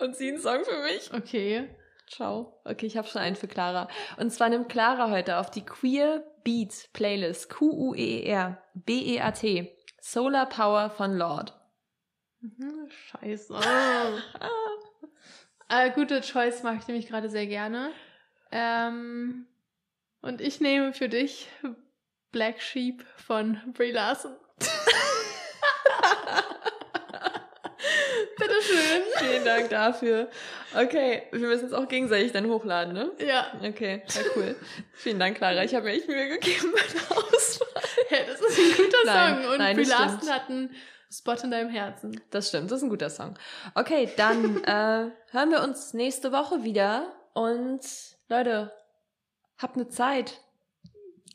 und 0.00 0.16
sie 0.16 0.28
einen 0.28 0.40
Song 0.40 0.64
für 0.64 0.82
mich. 0.82 1.12
Okay. 1.12 1.68
Ciao. 2.06 2.60
Okay, 2.64 2.86
ich 2.86 2.96
habe 2.96 3.06
schon 3.06 3.20
einen 3.20 3.36
für 3.36 3.46
Clara. 3.46 3.88
Und 4.16 4.30
zwar 4.30 4.48
nimmt 4.48 4.68
Clara 4.68 5.10
heute 5.10 5.38
auf 5.38 5.50
die 5.50 5.64
Queer 5.64 6.24
Beat 6.42 6.88
Playlist 6.92 7.50
Q-U-E-E-R 7.50 8.60
B-E-A-T 8.74 9.76
Solar 10.00 10.48
Power 10.48 10.90
von 10.90 11.16
Lord. 11.16 11.54
Mhm, 12.40 12.88
Scheiße. 12.88 13.54
äh, 15.68 15.90
gute 15.90 16.22
Choice 16.22 16.62
mache 16.62 16.76
ich 16.76 16.88
nämlich 16.88 17.06
gerade 17.06 17.28
sehr 17.28 17.46
gerne. 17.46 17.92
Ähm, 18.50 19.46
und 20.22 20.40
ich 20.40 20.60
nehme 20.60 20.92
für 20.92 21.08
dich 21.08 21.48
Black 22.32 22.60
Sheep 22.60 23.04
von 23.16 23.60
Brie 23.72 23.92
Larson. 23.92 24.36
Bitteschön. 28.60 29.02
Vielen 29.18 29.44
Dank 29.44 29.70
dafür. 29.70 30.28
Okay, 30.74 31.22
wir 31.32 31.48
müssen 31.48 31.66
es 31.66 31.72
auch 31.72 31.88
gegenseitig 31.88 32.32
dann 32.32 32.46
hochladen, 32.46 32.92
ne? 32.92 33.10
Ja. 33.18 33.52
Okay, 33.62 34.02
ja 34.08 34.20
cool. 34.36 34.56
Vielen 34.92 35.18
Dank, 35.18 35.36
Clara. 35.36 35.64
Ich 35.64 35.74
habe 35.74 35.86
mir 35.86 35.92
echt 35.92 36.08
Mühe 36.08 36.28
gegeben 36.28 36.72
bei 36.72 36.80
der 36.92 37.16
Auswahl. 37.16 37.82
Hey, 38.08 38.26
das 38.26 38.40
ist 38.40 38.58
ein 38.58 38.84
guter 38.84 38.98
Nein, 39.04 39.42
Song. 39.42 39.52
Und 39.52 39.58
nein, 39.58 39.84
stimmt. 39.84 40.30
hat 40.30 40.48
einen 40.48 40.74
Spot 41.10 41.36
in 41.42 41.50
deinem 41.50 41.70
Herzen. 41.70 42.20
Das 42.30 42.48
stimmt, 42.48 42.70
das 42.70 42.78
ist 42.78 42.84
ein 42.84 42.90
guter 42.90 43.10
Song. 43.10 43.36
Okay, 43.74 44.10
dann 44.16 44.62
äh, 44.64 45.10
hören 45.30 45.50
wir 45.50 45.62
uns 45.62 45.94
nächste 45.94 46.32
Woche 46.32 46.62
wieder. 46.62 47.12
Und 47.32 47.80
Leute, 48.28 48.72
habt 49.58 49.76
eine 49.76 49.88
Zeit. 49.88 50.40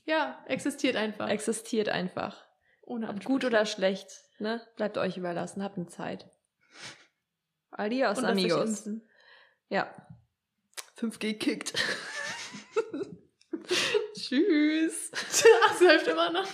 Ja, 0.06 0.44
existiert 0.48 0.96
einfach. 0.96 1.30
Existiert 1.30 1.90
einfach. 1.90 2.46
Ohne 2.84 3.10
Ob 3.10 3.24
gut 3.24 3.44
oder 3.44 3.66
schlecht, 3.66 4.08
ne? 4.38 4.62
Bleibt 4.76 4.98
euch 4.98 5.18
überlassen. 5.18 5.64
Habt 5.64 5.78
eine 5.78 5.88
Zeit. 5.88 6.28
Adios, 7.78 8.20
Und 8.20 8.26
amigos. 8.26 8.90
Ja. 9.70 9.94
5G 10.98 11.38
kickt. 11.38 11.74
Tschüss. 14.14 15.12
Ach, 15.14 15.74
es 15.74 15.82
läuft 15.82 16.08
immer 16.08 16.32
noch. 16.32 16.48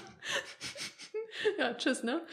ja, 1.58 1.74
tschüss, 1.76 2.04
ne? 2.04 2.26